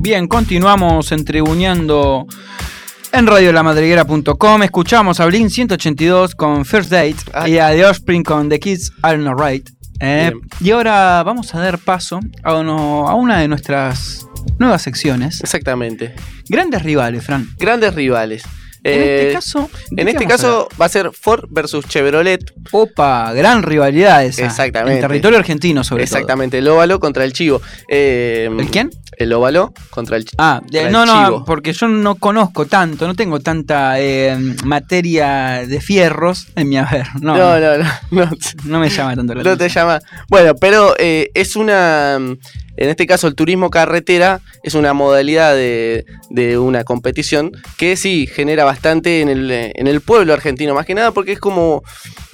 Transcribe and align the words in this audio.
Bien, 0.00 0.26
continuamos 0.28 1.12
entreguñando 1.12 2.26
en 3.12 3.26
radiolamadriguera.com. 3.26 4.62
Escuchamos 4.62 5.20
a 5.20 5.26
Blink 5.26 5.50
182 5.50 6.34
con 6.34 6.64
First 6.64 6.90
Date 6.90 7.16
y 7.50 7.58
a 7.58 7.70
The 7.70 7.84
Offspring 7.84 8.22
con 8.22 8.48
The 8.48 8.58
Kids 8.60 8.92
Are 9.02 9.18
Not 9.18 9.38
Right. 9.38 9.68
Eh, 10.00 10.32
y 10.60 10.70
ahora 10.70 11.22
vamos 11.22 11.54
a 11.54 11.60
dar 11.60 11.78
paso 11.78 12.20
a, 12.42 12.54
uno- 12.54 13.06
a 13.08 13.14
una 13.14 13.38
de 13.40 13.48
nuestras 13.48 14.26
nuevas 14.58 14.80
secciones. 14.82 15.42
Exactamente. 15.42 16.14
Grandes 16.48 16.82
rivales, 16.82 17.24
Fran. 17.24 17.48
Grandes 17.58 17.94
rivales. 17.94 18.42
En 18.82 19.00
Eh, 19.00 19.20
este 19.22 19.32
caso. 19.34 19.70
¿de 19.90 20.02
en 20.02 20.08
este 20.08 20.26
caso 20.26 20.68
va 20.80 20.86
a 20.86 20.88
ser 20.88 21.10
Ford 21.12 21.44
versus 21.50 21.84
Chevrolet. 21.86 22.40
Opa, 22.72 23.32
gran 23.34 23.62
rivalidad 23.62 24.24
esa. 24.24 24.44
Exactamente. 24.46 24.94
En 24.94 25.00
territorio 25.00 25.38
argentino, 25.38 25.84
sobre 25.84 26.04
Exactamente, 26.04 26.58
el 26.58 26.68
óvalo 26.68 26.98
contra 26.98 27.24
el 27.24 27.32
chivo. 27.32 27.60
Eh, 27.88 28.46
todo. 28.48 28.60
¿El 28.60 28.68
quién? 28.68 28.90
El 29.18 29.32
óvalo 29.34 29.74
contra 29.90 30.16
el 30.16 30.24
chivo. 30.24 30.36
Ah, 30.42 30.60
Contra 30.62 30.90
no, 30.90 31.02
el 31.02 31.08
no, 31.08 31.24
chivo. 31.26 31.44
porque 31.44 31.72
yo 31.74 31.88
no 31.88 32.14
conozco 32.14 32.64
tanto, 32.66 33.06
no 33.06 33.14
tengo 33.14 33.40
tanta 33.40 34.00
eh, 34.00 34.36
materia 34.64 35.66
de 35.66 35.80
fierros 35.80 36.46
en 36.56 36.68
mi 36.70 36.78
haber. 36.78 37.06
No, 37.20 37.36
No, 37.36 37.60
no, 37.60 37.76
no, 37.78 37.84
no. 38.10 38.24
No, 38.24 38.30
no 38.64 38.78
me 38.80 38.88
llama 38.88 39.14
tanto 39.14 39.34
la 39.34 39.42
no 39.42 39.56
te 39.58 39.68
llama. 39.68 40.00
Bueno, 40.28 40.54
pero 40.54 40.94
eh, 40.98 41.30
es 41.34 41.54
una. 41.56 42.18
En 42.80 42.88
este 42.88 43.06
caso, 43.06 43.28
el 43.28 43.34
turismo 43.36 43.70
carretera 43.70 44.40
es 44.64 44.74
una 44.74 44.92
modalidad 44.92 45.54
de, 45.54 46.04
de 46.30 46.58
una 46.58 46.82
competición 46.82 47.52
que 47.76 47.96
sí 47.96 48.26
genera 48.26 48.64
bastante 48.64 49.20
en 49.20 49.28
el, 49.28 49.50
en 49.52 49.86
el 49.86 50.00
pueblo 50.00 50.32
argentino, 50.32 50.74
más 50.74 50.86
que 50.86 50.94
nada 50.94 51.12
porque 51.12 51.32
es 51.32 51.38
como. 51.38 51.82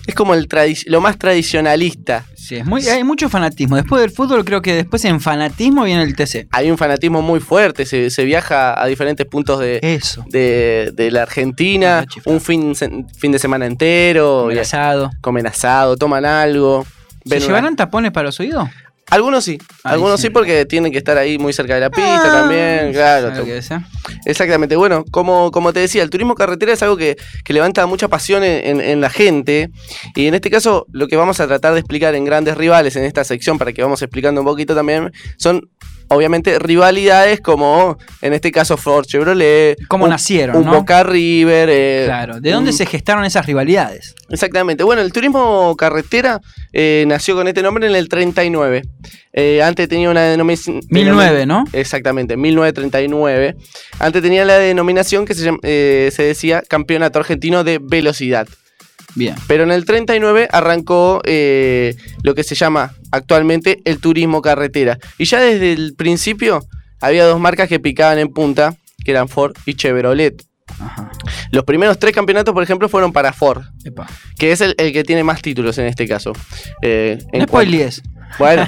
Es 0.07 0.15
como 0.15 0.35
el 0.35 0.47
lo 0.87 1.01
más 1.01 1.19
tradicionalista. 1.19 2.25
Sí, 2.37 2.55
es 2.55 2.65
muy, 2.65 2.87
hay 2.87 3.03
mucho 3.03 3.29
fanatismo. 3.29 3.75
Después 3.75 4.01
del 4.01 4.13
fútbol, 4.13 4.45
creo 4.45 4.63
que 4.63 4.73
después 4.73 5.05
en 5.05 5.21
fanatismo 5.21 5.83
viene 5.83 6.05
el 6.05 6.15
TC. 6.15 6.47
Hay 6.53 6.71
un 6.71 6.79
fanatismo 6.79 7.23
muy 7.23 7.41
fuerte, 7.41 7.85
se, 7.87 8.09
se 8.10 8.25
viaja 8.25 8.81
a 8.81 8.87
diferentes 8.87 9.27
puntos 9.27 9.59
de, 9.59 9.81
Eso. 9.83 10.25
de, 10.29 10.93
de 10.95 11.10
la 11.10 11.23
Argentina, 11.23 12.05
un 12.25 12.41
fin, 12.41 12.75
fin 12.77 13.33
de 13.33 13.41
semana 13.41 13.66
entero, 13.66 14.53
y- 14.53 14.59
asado. 14.60 15.10
comen 15.21 15.49
asado, 15.49 15.97
toman 15.97 16.25
algo. 16.25 16.87
¿Se 17.25 17.41
llevarán 17.41 17.75
tapones 17.75 18.13
para 18.13 18.27
los 18.27 18.38
oídos? 18.38 18.69
Algunos 19.10 19.45
sí, 19.45 19.59
algunos 19.85 20.21
sí. 20.21 20.26
sí 20.26 20.30
porque 20.30 20.66
tienen 20.66 20.90
que 20.90 20.99
estar 20.99 21.16
ahí 21.16 21.38
muy 21.38 21.52
cerca 21.52 21.74
de 21.74 21.80
la 21.80 21.90
pista 21.90 22.23
Ah, 22.26 22.30
también, 22.40 22.93
claro. 22.93 23.29
¿sabes 23.29 23.38
lo 23.38 23.45
que? 23.45 23.60
Exactamente, 24.24 24.74
bueno, 24.76 25.04
como, 25.10 25.51
como 25.52 25.73
te 25.73 25.80
decía, 25.80 26.02
el 26.02 26.10
turismo 26.10 26.35
carretera 26.35 26.73
es 26.73 26.82
algo 26.82 26.96
que, 26.96 27.16
que 27.45 27.52
levanta 27.52 27.87
mucha 27.87 28.09
pasión 28.09 28.43
en, 28.43 28.65
en- 28.66 28.80
en 28.80 29.01
la 29.01 29.10
gente 29.10 29.71
y 30.16 30.26
en 30.26 30.35
este 30.35 30.51
caso 30.51 30.87
lo 30.93 31.07
que 31.07 31.16
vamos 31.16 31.38
a 31.40 31.46
tratar 31.46 31.74
de 31.74 31.80
explicar 31.80 32.15
en 32.16 32.24
grandes 32.24 32.57
rivales 32.57 32.96
en 32.96 33.04
esta 33.04 33.23
sección 33.24 33.59
para 33.59 33.73
que 33.73 33.82
vamos 33.82 34.02
explicando 34.02 34.40
un 34.40 34.46
poquito 34.46 34.74
también 34.74 35.13
son 35.37 35.68
obviamente 36.09 36.59
rivalidades 36.59 37.40
como 37.40 37.99
en 38.23 38.32
este 38.32 38.52
caso 38.52 38.76
Ford 38.76 39.04
Chevrolet, 39.07 39.76
¿Cómo 39.88 40.04
un, 40.04 40.10
nacieron, 40.10 40.57
un 40.57 40.65
no? 40.66 40.73
Boca 40.73 41.02
River, 41.02 41.68
eh, 41.71 42.02
Claro. 42.07 42.40
¿De 42.40 42.51
dónde 42.52 42.71
un- 42.71 42.76
se 42.76 42.87
gestaron 42.87 43.24
esas 43.24 43.46
rivalidades? 43.46 44.15
Exactamente. 44.29 44.85
Bueno, 44.85 45.02
el 45.02 45.13
turismo 45.13 45.74
carretera 45.76 46.40
eh, 46.73 47.04
nació 47.07 47.35
con 47.35 47.48
este 47.48 47.63
nombre 47.63 47.87
en 47.87 47.95
el 47.95 48.09
39. 48.09 48.82
Eh, 49.32 49.63
antes 49.63 49.88
tenía 49.88 50.10
una 50.10 50.23
denominación... 50.23 50.80
1009, 50.88 51.46
¿no? 51.46 51.65
Exactamente, 51.73 52.37
1939. 52.37 53.57
Antes 53.98 54.23
tenía 54.23 54.45
la 54.45 54.59
denominación 54.59 55.24
que 55.26 55.35
se, 55.35 55.51
se 56.10 56.23
decía 56.23 56.63
Campeonato 56.68 57.18
Argentino 57.18 57.63
de 57.65 57.79
Velocidad. 57.82 58.48
Bien. 59.17 59.35
Pero 59.49 59.65
en 59.65 59.73
el 59.73 59.85
39 59.85 60.49
arrancó 60.53 61.21
eh, 61.25 61.97
lo 62.23 62.35
que 62.35 62.45
se 62.45 62.55
llama 62.55 62.95
actualmente 63.11 63.81
el 63.85 63.99
turismo 63.99 64.43
carretera. 64.43 64.99
Y 65.19 65.25
ya 65.25 65.41
desde 65.41 65.72
el 65.72 65.95
principio 65.97 66.65
había 67.00 67.25
dos 67.25 67.41
marcas 67.41 67.69
que 67.69 67.81
picaban 67.81 68.19
en 68.19 68.28
punta, 68.28 68.76
que 69.05 69.10
eran 69.10 69.28
Ford 69.28 69.56
y 69.66 69.75
Chevrolet. 69.75 70.44
Ajá. 70.78 71.10
Los 71.50 71.65
primeros 71.65 71.99
tres 71.99 72.12
campeonatos, 72.12 72.53
por 72.53 72.62
ejemplo, 72.62 72.88
fueron 72.88 73.12
para 73.12 73.32
Ford 73.32 73.62
Epa. 73.84 74.06
que 74.38 74.53
es 74.53 74.60
el, 74.60 74.75
el 74.78 74.93
que 74.93 75.05
tiene 75.05 75.25
más 75.25 75.41
títulos 75.41 75.78
en 75.78 75.87
este 75.87 76.06
caso. 76.06 76.32
Eh, 76.82 77.19
en 77.32 77.41
No. 77.41 77.47
Bueno, 78.38 78.66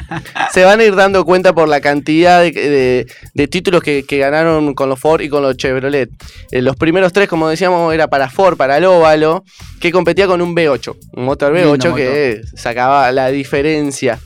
se 0.52 0.64
van 0.64 0.80
a 0.80 0.84
ir 0.84 0.94
dando 0.94 1.24
cuenta 1.24 1.54
por 1.54 1.68
la 1.68 1.80
cantidad 1.80 2.42
de, 2.42 2.50
de- 2.52 3.06
de 3.34 3.48
títulos 3.48 3.82
que, 3.82 4.04
que 4.04 4.18
ganaron 4.18 4.74
con 4.74 4.88
los 4.88 4.98
Ford 5.00 5.20
y 5.22 5.28
con 5.28 5.42
los 5.42 5.56
Chevrolet. 5.56 6.10
Eh, 6.50 6.62
los 6.62 6.76
primeros 6.76 7.12
tres, 7.12 7.28
como 7.28 7.48
decíamos, 7.48 7.92
era 7.94 8.08
para 8.08 8.28
Ford, 8.30 8.56
para 8.56 8.76
el 8.76 8.84
óvalo, 8.84 9.44
que 9.80 9.90
competía 9.92 10.26
con 10.26 10.42
un 10.42 10.54
V8, 10.54 10.96
un 11.14 11.24
motor 11.24 11.54
Lindo 11.54 11.74
V8 11.76 11.94
que 11.94 12.40
sacaba 12.56 13.10
la 13.12 13.28
diferencia. 13.28 14.18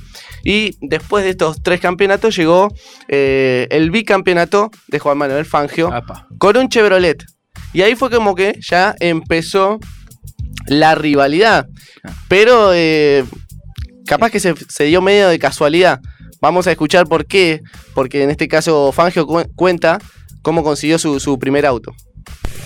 Y 0.43 0.75
después 0.81 1.23
de 1.25 1.31
estos 1.31 1.63
tres 1.63 1.81
campeonatos 1.81 2.35
llegó 2.35 2.69
eh, 3.09 3.67
el 3.71 3.91
bicampeonato 3.91 4.71
de 4.89 4.99
Juan 4.99 5.19
Manuel 5.19 5.45
Fangio 5.45 5.93
Apa. 5.93 6.27
con 6.39 6.57
un 6.57 6.69
Chevrolet. 6.71 7.23
Y 7.75 7.83
ahí 7.83 7.95
fue 7.95 8.11
como 8.11 8.35
que 8.35 8.59
ya 8.61 8.95
empezó 9.01 9.79
la 10.67 10.95
rivalidad. 10.95 11.67
Pero 12.29 12.73
eh, 12.75 13.25
capaz 14.07 14.31
que 14.31 14.41
se, 14.41 14.55
se 14.69 14.85
dio 14.85 15.01
medio 15.03 15.29
de 15.29 15.39
casualidad. 15.39 16.01
Vamos 16.41 16.67
a 16.67 16.71
escuchar 16.73 17.07
por 17.07 17.27
qué. 17.27 17.61
Porque 17.95 18.23
en 18.23 18.31
este 18.31 18.49
caso 18.49 18.93
Fangio 18.93 19.27
cu- 19.27 19.45
cuenta 19.55 19.99
cómo 20.43 20.63
consiguió 20.63 20.99
su, 20.99 21.21
su 21.21 21.39
primer 21.39 21.67
auto. 21.67 21.95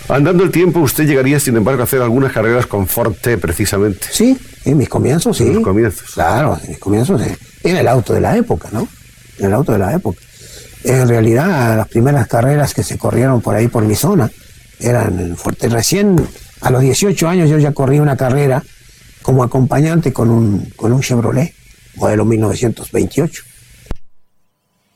Andando 0.09 0.45
el 0.45 0.51
tiempo, 0.51 0.81
usted 0.81 1.07
llegaría, 1.07 1.41
sin 1.41 1.57
embargo, 1.57 1.81
a 1.81 1.85
hacer 1.85 2.03
algunas 2.03 2.31
carreras 2.33 2.67
con 2.67 2.87
Forte, 2.87 3.39
precisamente. 3.39 4.07
Sí, 4.11 4.37
en 4.67 4.77
mis 4.77 4.89
comienzos, 4.89 5.39
sí. 5.39 5.45
En 5.45 5.55
los 5.55 5.63
comienzos. 5.65 6.11
Claro, 6.13 6.59
en 6.63 6.71
mis 6.71 6.79
comienzos 6.79 7.23
sí. 7.23 7.31
Era 7.63 7.81
el 7.81 7.89
auto 7.89 8.13
de 8.13 8.21
la 8.21 8.37
época, 8.37 8.69
¿no? 8.71 8.87
Era 9.39 9.49
el 9.49 9.55
auto 9.55 9.73
de 9.73 9.79
la 9.79 9.95
época. 9.95 10.21
En 10.85 11.09
realidad, 11.09 11.77
las 11.79 11.89
primeras 11.89 12.29
carreras 12.29 12.75
que 12.75 12.83
se 12.83 12.99
corrieron 12.99 13.41
por 13.41 13.55
ahí, 13.55 13.69
por 13.69 13.85
mi 13.87 13.95
zona, 13.95 14.31
eran 14.79 15.19
en 15.19 15.37
fuerte. 15.39 15.71
Recién, 15.71 16.17
a 16.61 16.71
los 16.71 16.83
18 16.83 17.27
años, 17.27 17.49
yo 17.49 17.59
ya 17.59 17.73
corrí 17.73 17.99
una 17.99 18.19
carrera 18.19 18.63
como 19.25 19.43
acompañante 19.43 20.13
con 20.13 20.29
un, 20.29 20.71
con 20.77 20.93
un 20.93 21.01
Chevrolet, 21.01 21.55
modelo 21.97 22.27
1928. 22.27 23.43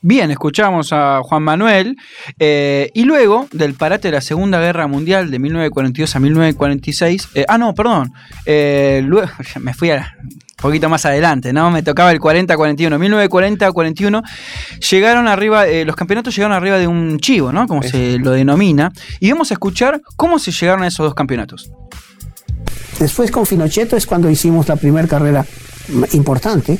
Bien, 0.02 0.30
escuchamos 0.30 0.92
a 0.92 1.22
Juan 1.22 1.42
Manuel 1.42 1.96
eh, 2.38 2.90
y 2.92 3.04
luego 3.04 3.48
del 3.52 3.72
parate 3.72 4.08
de 4.08 4.12
la 4.12 4.20
Segunda 4.20 4.60
Guerra 4.60 4.86
Mundial 4.86 5.30
de 5.30 5.38
1942 5.38 6.14
a 6.14 6.20
1946, 6.20 7.28
eh, 7.36 7.44
ah 7.48 7.56
no, 7.56 7.74
perdón, 7.74 8.12
eh, 8.44 9.00
luego, 9.02 9.28
me 9.60 9.72
fui 9.72 9.90
a, 9.92 10.14
un 10.20 10.28
poquito 10.58 10.90
más 10.90 11.06
adelante, 11.06 11.54
¿no? 11.54 11.70
Me 11.70 11.82
tocaba 11.82 12.12
el 12.12 12.20
40-41, 12.20 12.98
1940-41, 12.98 14.22
llegaron 14.90 15.26
arriba, 15.26 15.64
los 15.86 15.96
campeonatos 15.96 16.36
llegaron 16.36 16.54
arriba 16.54 16.76
de 16.76 16.86
un 16.86 17.18
chivo, 17.18 17.50
¿no? 17.50 17.66
Como 17.66 17.82
se 17.82 18.18
lo 18.18 18.32
denomina, 18.32 18.92
y 19.20 19.30
vamos 19.32 19.50
a 19.52 19.54
escuchar 19.54 20.02
cómo 20.16 20.38
se 20.38 20.52
llegaron 20.52 20.82
a 20.82 20.88
esos 20.88 21.06
dos 21.06 21.14
campeonatos. 21.14 21.70
Después 22.98 23.30
con 23.30 23.46
Finochetto 23.46 23.96
es 23.96 24.06
cuando 24.06 24.30
hicimos 24.30 24.68
la 24.68 24.76
primera 24.76 25.06
carrera 25.06 25.46
importante, 26.12 26.78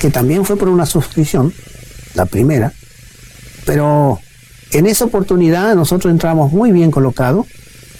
que 0.00 0.10
también 0.10 0.44
fue 0.44 0.56
por 0.56 0.68
una 0.68 0.86
suscripción, 0.86 1.52
la 2.14 2.26
primera, 2.26 2.72
pero 3.64 4.18
en 4.72 4.86
esa 4.86 5.04
oportunidad 5.04 5.74
nosotros 5.74 6.12
entramos 6.12 6.52
muy 6.52 6.72
bien 6.72 6.90
colocados, 6.90 7.46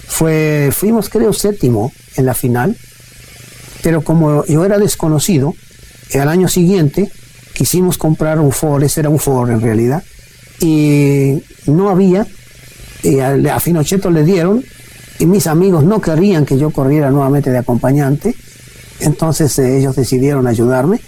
fue, 0.07 0.71
fuimos 0.71 1.09
creo 1.09 1.33
séptimo 1.33 1.91
en 2.15 2.25
la 2.25 2.33
final, 2.33 2.75
pero 3.81 4.01
como 4.01 4.45
yo 4.45 4.65
era 4.65 4.77
desconocido, 4.77 5.55
al 6.13 6.27
año 6.27 6.47
siguiente 6.47 7.11
quisimos 7.53 7.97
comprar 7.97 8.39
un 8.39 8.51
Ford, 8.51 8.83
ese 8.83 9.01
era 9.01 9.09
un 9.09 9.19
Ford 9.19 9.49
en 9.49 9.61
realidad, 9.61 10.03
y 10.59 11.41
no 11.65 11.89
había, 11.89 12.27
y 13.03 13.19
a, 13.19 13.59
Finochetto 13.59 14.11
le 14.11 14.23
dieron, 14.23 14.63
y 15.21 15.27
mis 15.27 15.45
amigos 15.45 15.83
no 15.83 16.01
querían 16.01 16.47
que 16.47 16.57
yo 16.57 16.71
corriera 16.71 17.11
nuevamente 17.11 17.51
de 17.51 17.59
acompañante, 17.59 18.35
entonces 19.01 19.57
eh, 19.59 19.77
ellos 19.77 19.95
decidieron 19.95 20.47
ayudarme 20.47 20.99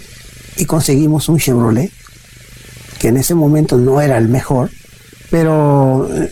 y 0.56 0.66
conseguimos 0.66 1.28
un 1.28 1.38
Chevrolet, 1.38 1.90
que 3.00 3.08
en 3.08 3.16
ese 3.16 3.34
momento 3.34 3.76
no 3.76 4.00
era 4.00 4.16
el 4.16 4.28
mejor, 4.28 4.70
pero 5.32 6.08
eh, 6.14 6.30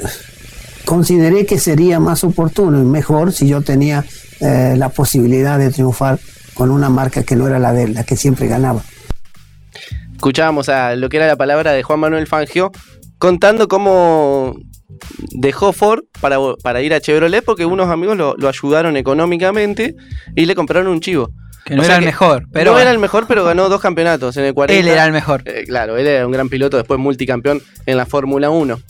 consideré 0.85 1.45
que 1.45 1.59
sería 1.59 1.99
más 1.99 2.23
oportuno 2.23 2.81
y 2.81 2.85
mejor 2.85 3.33
si 3.33 3.49
yo 3.49 3.63
tenía 3.63 4.05
eh, 4.39 4.77
la 4.79 4.89
posibilidad 4.91 5.59
de 5.59 5.73
triunfar 5.73 6.21
con 6.55 6.71
una 6.71 6.89
marca 6.89 7.25
que 7.25 7.35
no 7.35 7.49
era 7.49 7.59
la 7.59 7.73
de 7.73 7.89
la 7.89 8.05
que 8.05 8.15
siempre 8.15 8.47
ganaba. 8.47 8.83
Escuchábamos 10.15 10.69
a 10.69 10.95
lo 10.95 11.09
que 11.09 11.17
era 11.17 11.27
la 11.27 11.37
palabra 11.37 11.73
de 11.73 11.83
Juan 11.83 11.99
Manuel 11.99 12.29
Fangio 12.29 12.71
contando 13.19 13.67
cómo 13.67 14.55
dejó 15.31 15.73
Ford 15.73 16.05
para, 16.21 16.39
para 16.63 16.83
ir 16.83 16.95
a 16.95 17.01
Chevrolet 17.01 17.45
porque 17.45 17.67
unos 17.67 17.89
amigos 17.89 18.17
lo, 18.17 18.35
lo 18.37 18.49
ayudaron 18.49 18.97
económicamente 18.97 19.95
y 20.37 20.47
le 20.47 20.55
compraron 20.55 20.89
un 20.89 21.01
chivo. 21.01 21.31
Que 21.65 21.77
no 21.77 21.83
O 21.83 21.85
era 21.85 21.97
el 21.97 22.05
mejor, 22.05 22.47
pero 22.53 22.73
no 22.73 22.79
era 22.81 22.91
el 22.91 22.99
mejor, 22.99 23.27
pero 23.29 23.45
ganó 23.45 23.69
dos 23.69 23.81
campeonatos 23.81 24.37
en 24.37 24.45
el 24.45 24.55
40. 24.55 24.81
él 24.81 24.89
era 24.89 25.05
el 25.05 25.13
mejor. 25.13 25.43
Eh, 25.45 25.65
claro, 25.67 25.97
él 25.97 26.07
era 26.07 26.27
un 26.27 26.33
gran 26.33 26.49
piloto, 26.49 26.77
después 26.77 26.99
multicampeón 26.99 27.63
en 27.87 27.97
la 27.97 28.05
Fórmula 28.05 28.51
1. 28.51 28.81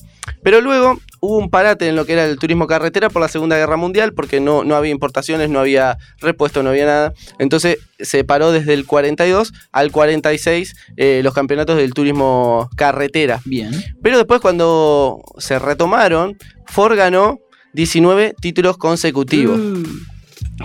Pero 0.42 0.60
luego, 0.60 0.98
hubo 1.24 1.38
un 1.38 1.50
parate 1.50 1.86
en 1.86 1.94
lo 1.94 2.04
que 2.04 2.14
era 2.14 2.24
el 2.24 2.36
turismo 2.36 2.66
carretera 2.66 3.08
por 3.08 3.22
la 3.22 3.28
Segunda 3.28 3.56
Guerra 3.56 3.76
Mundial, 3.76 4.12
porque 4.12 4.40
no, 4.40 4.64
no 4.64 4.74
había 4.74 4.90
importaciones, 4.90 5.50
no 5.50 5.60
había 5.60 5.96
repuesto, 6.20 6.64
no 6.64 6.70
había 6.70 6.84
nada. 6.86 7.12
Entonces 7.38 7.78
se 8.00 8.24
paró 8.24 8.50
desde 8.50 8.74
el 8.74 8.86
42 8.86 9.52
al 9.70 9.92
46 9.92 10.74
eh, 10.96 11.20
los 11.22 11.32
campeonatos 11.32 11.76
del 11.76 11.94
turismo 11.94 12.68
carretera. 12.76 13.40
Bien. 13.44 13.70
Pero 14.02 14.16
después 14.18 14.40
cuando 14.40 15.22
se 15.38 15.60
retomaron, 15.60 16.36
Ford 16.66 16.96
ganó 16.96 17.38
19 17.72 18.34
títulos 18.40 18.76
consecutivos. 18.76 19.58
Mm. 19.58 19.84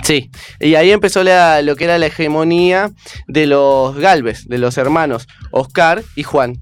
Sí, 0.04 0.32
y 0.60 0.74
ahí 0.74 0.90
empezó 0.92 1.24
la- 1.24 1.62
lo 1.62 1.76
que 1.76 1.84
era 1.84 2.00
la 2.00 2.08
hegemonía 2.08 2.90
de 3.28 3.46
los 3.46 3.96
Galvez, 3.96 4.46
de 4.48 4.58
los 4.58 4.78
hermanos 4.80 5.28
Oscar 5.52 6.04
y 6.16 6.24
Juan. 6.24 6.58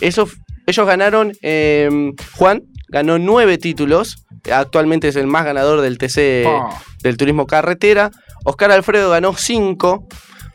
Eso, 0.00 0.28
ellos 0.66 0.86
ganaron, 0.86 1.32
eh, 1.42 1.88
Juan 2.34 2.62
ganó 2.88 3.18
nueve 3.18 3.58
títulos, 3.58 4.24
actualmente 4.52 5.08
es 5.08 5.16
el 5.16 5.26
más 5.26 5.44
ganador 5.44 5.80
del 5.80 5.98
TC 5.98 6.44
Oh. 6.46 6.68
del 7.02 7.16
turismo 7.16 7.46
carretera. 7.46 8.10
Oscar 8.44 8.70
Alfredo 8.70 9.10
ganó 9.10 9.34
cinco, 9.34 10.06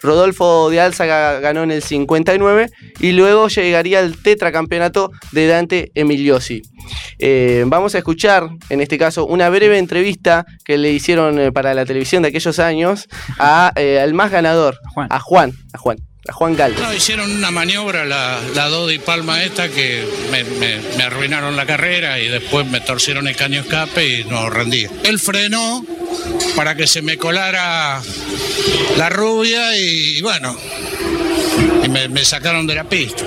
Rodolfo 0.02 0.70
de 0.70 0.82
Álzaga 0.82 1.40
ganó 1.40 1.64
en 1.64 1.72
el 1.72 1.82
59 1.82 2.70
y 3.00 3.14
luego 3.14 3.48
llegaría 3.48 4.02
el 4.02 4.22
tetracampeonato 4.22 5.12
de 5.32 5.48
Dante 5.48 5.92
Emiliosi. 5.96 6.62
Eh, 7.20 7.64
vamos 7.68 7.96
a 7.96 8.00
escuchar, 8.00 8.50
en 8.70 8.82
este 8.82 8.98
caso, 8.98 9.26
una 9.26 9.50
breve 9.50 9.78
entrevista 9.78 10.46
que 10.66 10.78
le 10.78 10.92
hicieron 10.92 11.40
eh, 11.40 11.52
para 11.54 11.74
la 11.74 11.86
televisión 11.86 12.22
de 12.24 12.30
aquellos 12.30 12.60
años 12.60 13.08
a, 13.40 13.72
eh, 13.78 14.02
al 14.02 14.14
más 14.14 14.30
ganador, 14.32 14.78
A 14.84 14.90
Juan. 14.90 15.08
a 15.10 15.20
Juan, 15.20 15.54
a 15.74 15.78
Juan, 15.78 15.98
a 16.28 16.34
Juan 16.34 16.56
Galvez. 16.56 16.80
No, 16.82 16.94
hicieron 16.94 17.30
una 17.32 17.52
maniobra, 17.52 18.06
la, 18.06 18.40
la 18.56 18.68
Dodi 18.70 18.98
Palma 19.00 19.44
esta, 19.44 19.68
que 19.70 20.08
me, 20.32 20.44
me- 20.44 20.80
me 20.98 21.04
arruinaron 21.04 21.56
la 21.56 21.66
carrera 21.66 22.20
y 22.20 22.28
después 22.30 22.66
me 22.66 22.80
torcieron 22.82 23.28
el 23.28 23.36
caño 23.36 23.62
escape 23.62 24.20
y 24.20 24.24
no 24.26 24.50
rendí. 24.50 24.88
Él 25.04 25.20
frenó 25.20 25.86
para 26.56 26.76
que 26.76 26.88
se 26.88 27.02
me 27.02 27.18
colara 27.18 28.02
la 28.98 29.10
rubia 29.10 29.78
y 29.78 30.22
bueno, 30.22 30.56
y 31.84 31.90
me, 31.90 32.08
me 32.08 32.24
sacaron 32.24 32.68
de 32.68 32.76
la 32.76 32.84
pista. 32.86 33.24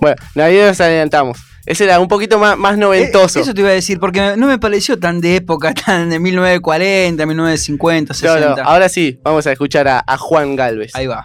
Bueno, 0.00 0.16
ahí 0.36 0.56
nos 0.58 0.80
adelantamos. 0.80 1.38
Ese 1.64 1.84
era 1.84 2.00
un 2.00 2.08
poquito 2.08 2.40
más, 2.40 2.58
más 2.58 2.76
noventoso. 2.76 3.38
Eh, 3.38 3.42
Eso 3.42 3.54
te 3.54 3.60
iba 3.60 3.70
a 3.70 3.74
decir, 3.74 4.00
porque 4.00 4.34
no 4.36 4.48
me 4.48 4.58
pareció 4.58 4.98
tan 4.98 5.20
de 5.20 5.36
época, 5.36 5.72
tan 5.86 6.10
de 6.10 6.18
1940, 6.18 7.24
1950, 7.24 8.12
No, 8.12 8.18
60. 8.18 8.56
no, 8.56 8.68
ahora 8.68 8.88
sí, 8.88 9.20
vamos 9.22 9.46
a 9.46 9.52
escuchar 9.52 9.86
a, 9.86 10.02
a 10.04 10.18
Juan 10.18 10.56
Galvez. 10.56 10.90
Ahí 10.94 11.06
va. 11.06 11.22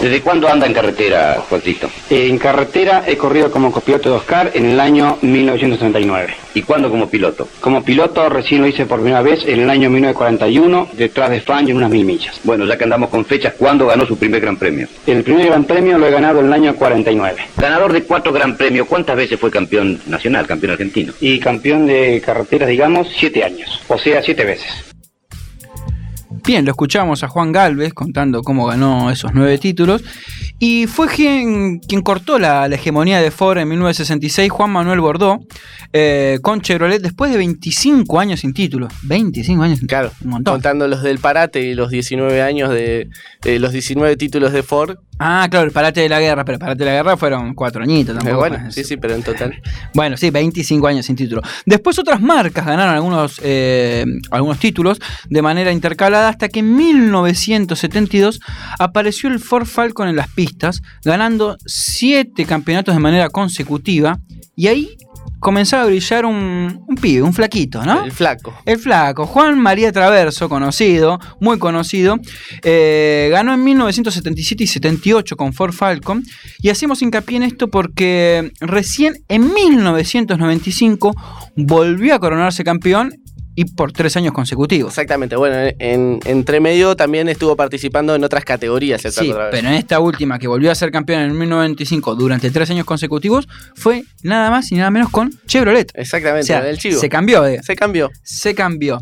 ¿Desde 0.00 0.20
cuándo 0.20 0.48
anda 0.48 0.66
en 0.66 0.72
carretera, 0.72 1.42
Juancito? 1.48 1.90
En 2.08 2.38
carretera 2.38 3.04
he 3.06 3.16
corrido 3.16 3.50
como 3.50 3.72
copiloto 3.72 4.10
de 4.10 4.16
Oscar 4.16 4.50
en 4.54 4.66
el 4.66 4.80
año 4.80 5.18
1939. 5.22 6.34
¿Y 6.54 6.62
cuándo 6.62 6.90
como 6.90 7.08
piloto? 7.08 7.48
Como 7.60 7.84
piloto 7.84 8.28
recién 8.28 8.62
lo 8.62 8.66
hice 8.66 8.86
por 8.86 9.00
primera 9.00 9.22
vez 9.22 9.44
en 9.46 9.60
el 9.60 9.70
año 9.70 9.90
1941 9.90 10.88
detrás 10.94 11.30
de 11.30 11.40
Fangio 11.40 11.70
en 11.70 11.76
unas 11.76 11.90
mil 11.90 12.04
millas. 12.04 12.40
Bueno, 12.44 12.66
ya 12.66 12.76
que 12.76 12.84
andamos 12.84 13.10
con 13.10 13.24
fechas, 13.24 13.54
¿cuándo 13.56 13.86
ganó 13.86 14.06
su 14.06 14.16
primer 14.16 14.40
gran 14.40 14.56
premio? 14.56 14.88
El 15.06 15.22
primer 15.22 15.46
gran 15.46 15.64
premio 15.64 15.98
lo 15.98 16.06
he 16.06 16.10
ganado 16.10 16.40
en 16.40 16.46
el 16.46 16.52
año 16.52 16.74
49 16.74 17.40
Ganador 17.56 17.92
de 17.92 18.02
cuatro 18.02 18.32
gran 18.32 18.56
premios, 18.56 18.86
¿cuántas 18.86 19.16
veces 19.16 19.38
fue 19.38 19.50
campeón 19.50 20.00
nacional, 20.06 20.46
campeón 20.46 20.72
argentino? 20.72 21.12
y 21.20 21.38
campeón 21.38 21.86
de 21.86 22.20
carreteras, 22.24 22.68
digamos, 22.68 23.08
siete 23.16 23.44
años, 23.44 23.80
o 23.88 23.98
sea, 23.98 24.22
siete 24.22 24.44
veces. 24.44 24.89
Bien, 26.50 26.64
lo 26.64 26.72
escuchamos 26.72 27.22
a 27.22 27.28
Juan 27.28 27.52
Galvez 27.52 27.94
contando 27.94 28.42
cómo 28.42 28.66
ganó 28.66 29.08
esos 29.12 29.30
nueve 29.34 29.56
títulos. 29.58 30.02
Y 30.58 30.88
fue 30.88 31.06
quien, 31.06 31.78
quien 31.78 32.02
cortó 32.02 32.40
la, 32.40 32.66
la 32.66 32.74
hegemonía 32.74 33.20
de 33.20 33.30
Ford 33.30 33.58
en 33.58 33.68
1966, 33.68 34.50
Juan 34.50 34.70
Manuel 34.70 34.98
Bordó, 34.98 35.38
eh, 35.92 36.40
con 36.42 36.60
Chevrolet 36.60 37.00
después 37.00 37.30
de 37.30 37.36
25 37.38 38.18
años 38.18 38.40
sin 38.40 38.52
título. 38.52 38.88
25 39.02 39.62
años 39.62 39.78
sin 39.78 39.86
Claro. 39.86 40.10
Un 40.24 40.30
montón. 40.30 40.54
contando 40.54 40.88
los 40.88 41.04
del 41.04 41.20
parate 41.20 41.60
y 41.60 41.74
los 41.74 41.88
19 41.88 42.42
años 42.42 42.70
de, 42.70 43.10
de 43.42 43.58
los 43.60 43.70
19 43.70 44.16
títulos 44.16 44.52
de 44.52 44.64
Ford. 44.64 44.96
Ah, 45.22 45.46
claro, 45.50 45.66
el 45.66 45.72
parate 45.72 46.00
de 46.00 46.08
la 46.08 46.18
guerra, 46.18 46.46
pero 46.46 46.54
el 46.54 46.60
parate 46.60 46.78
de 46.78 46.86
la 46.86 46.96
guerra 46.96 47.14
fueron 47.14 47.54
cuatro 47.54 47.82
añitos 47.82 48.16
tampoco. 48.16 48.38
bueno, 48.38 48.58
fue 48.58 48.72
sí, 48.72 48.84
sí, 48.84 48.96
pero 48.96 49.14
en 49.14 49.22
total. 49.22 49.60
Bueno, 49.92 50.16
sí, 50.16 50.30
25 50.30 50.86
años 50.86 51.04
sin 51.04 51.14
título. 51.14 51.42
Después 51.66 51.98
otras 51.98 52.22
marcas 52.22 52.64
ganaron 52.64 52.94
algunos, 52.94 53.38
eh, 53.44 54.06
algunos 54.30 54.58
títulos 54.58 54.98
de 55.28 55.42
manera 55.42 55.72
intercalada 55.72 56.30
hasta 56.30 56.48
que 56.48 56.60
en 56.60 56.74
1972 56.74 58.40
apareció 58.78 59.28
el 59.28 59.40
Ford 59.40 59.66
Falcon 59.66 60.08
en 60.08 60.16
las 60.16 60.28
pistas, 60.28 60.80
ganando 61.04 61.58
7 61.66 62.46
campeonatos 62.46 62.94
de 62.94 63.00
manera 63.00 63.28
consecutiva 63.28 64.20
y 64.56 64.68
ahí 64.68 64.96
comenzaba 65.40 65.84
a 65.84 65.86
brillar 65.86 66.26
un, 66.26 66.84
un 66.86 66.94
pibe, 66.96 67.22
un 67.22 67.32
flaquito, 67.32 67.82
¿no? 67.82 68.04
El 68.04 68.12
flaco. 68.12 68.54
El 68.64 68.78
flaco, 68.78 69.26
Juan 69.26 69.58
María 69.58 69.90
Traverso, 69.90 70.48
conocido, 70.48 71.18
muy 71.40 71.58
conocido, 71.58 72.18
eh, 72.62 73.28
ganó 73.30 73.54
en 73.54 73.64
1977 73.64 74.64
y 74.64 74.66
78 74.66 75.36
con 75.36 75.52
Ford 75.52 75.72
Falcon. 75.72 76.22
Y 76.60 76.68
hacemos 76.68 77.02
hincapié 77.02 77.38
en 77.38 77.42
esto 77.44 77.68
porque 77.68 78.52
recién 78.60 79.14
en 79.28 79.52
1995 79.52 81.14
volvió 81.56 82.14
a 82.14 82.18
coronarse 82.18 82.62
campeón 82.62 83.12
y 83.54 83.64
por 83.64 83.92
tres 83.92 84.16
años 84.16 84.32
consecutivos. 84.32 84.92
Exactamente. 84.92 85.36
Bueno, 85.36 85.56
en, 85.78 86.20
entre 86.24 86.60
medio 86.60 86.96
también 86.96 87.28
estuvo 87.28 87.56
participando 87.56 88.14
en 88.14 88.24
otras 88.24 88.44
categorías. 88.44 89.04
el 89.04 89.12
Sí, 89.12 89.32
pero 89.50 89.68
en 89.68 89.74
esta 89.74 90.00
última 90.00 90.38
que 90.38 90.48
volvió 90.48 90.70
a 90.70 90.74
ser 90.74 90.90
campeón 90.90 91.22
en 91.22 91.38
1995 91.38 92.14
durante 92.14 92.50
tres 92.50 92.70
años 92.70 92.86
consecutivos 92.86 93.48
fue 93.74 94.04
nada 94.22 94.50
más 94.50 94.70
y 94.72 94.76
nada 94.76 94.90
menos 94.90 95.10
con 95.10 95.30
Chevrolet. 95.46 95.90
Exactamente, 95.94 96.44
O 96.44 96.46
sea, 96.46 96.68
el 96.68 96.78
chivo. 96.78 97.00
se 97.00 97.08
cambió 97.08 97.42
de, 97.42 97.62
Se 97.62 97.76
cambió. 97.76 98.10
se 98.22 98.54
cambió. 98.54 99.00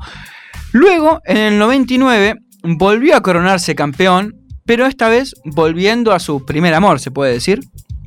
Luego, 0.73 1.21
en 1.25 1.37
el 1.37 1.59
99, 1.59 2.35
volvió 2.63 3.17
a 3.17 3.23
coronarse 3.23 3.75
campeón, 3.75 4.35
pero 4.67 4.87
esta 4.87 5.09
vez 5.09 5.35
volviendo 5.45 6.13
a 6.13 6.19
su 6.19 6.45
primer 6.45 6.75
amor, 6.75 7.01
se 7.01 7.11
puede 7.11 7.33
decir. 7.33 7.61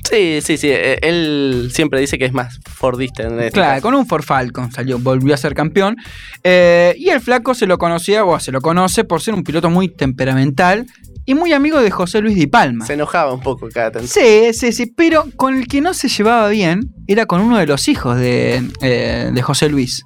Sí, 0.10 0.40
sí, 0.42 0.58
sí. 0.58 0.68
eh, 0.70 1.00
Él 1.02 1.70
siempre 1.74 2.00
dice 2.00 2.18
que 2.18 2.26
es 2.26 2.34
más 2.34 2.60
Fordista 2.66 3.24
en 3.24 3.40
este 3.40 3.52
Claro, 3.52 3.72
caso. 3.76 3.82
con 3.84 3.94
un 3.96 4.06
Ford 4.06 4.24
Falcon 4.24 4.72
salió, 4.72 5.00
volvió 5.00 5.34
a 5.34 5.38
ser 5.38 5.54
campeón. 5.54 5.96
Eh, 6.44 6.96
y 6.98 7.10
el 7.10 7.22
flaco 7.22 7.54
se 7.54 7.68
lo 7.68 7.78
conocía, 7.78 8.24
o 8.26 8.40
se 8.40 8.52
lo 8.52 8.62
conoce, 8.62 9.04
por 9.04 9.22
ser 9.22 9.34
un 9.34 9.44
piloto 9.44 9.70
muy 9.70 9.88
temperamental 9.90 10.86
y 11.26 11.36
muy 11.36 11.54
amigo 11.54 11.80
de 11.82 11.92
José 11.92 12.20
Luis 12.22 12.36
Di 12.36 12.48
Palma. 12.48 12.86
Se 12.86 12.94
enojaba 12.94 13.32
un 13.34 13.42
poco 13.42 13.70
cada 13.72 13.92
tanto. 13.92 14.08
Sí, 14.08 14.54
sí, 14.54 14.72
sí, 14.72 14.88
pero 14.96 15.26
con 15.36 15.56
el 15.56 15.68
que 15.68 15.80
no 15.82 15.94
se 15.94 16.08
llevaba 16.10 16.50
bien 16.50 16.82
era 17.08 17.26
con 17.28 17.42
uno 17.42 17.58
de 17.58 17.68
los 17.68 17.88
hijos 17.88 18.18
de, 18.18 18.64
eh, 18.82 19.30
de 19.32 19.42
José 19.42 19.70
Luis. 19.70 20.04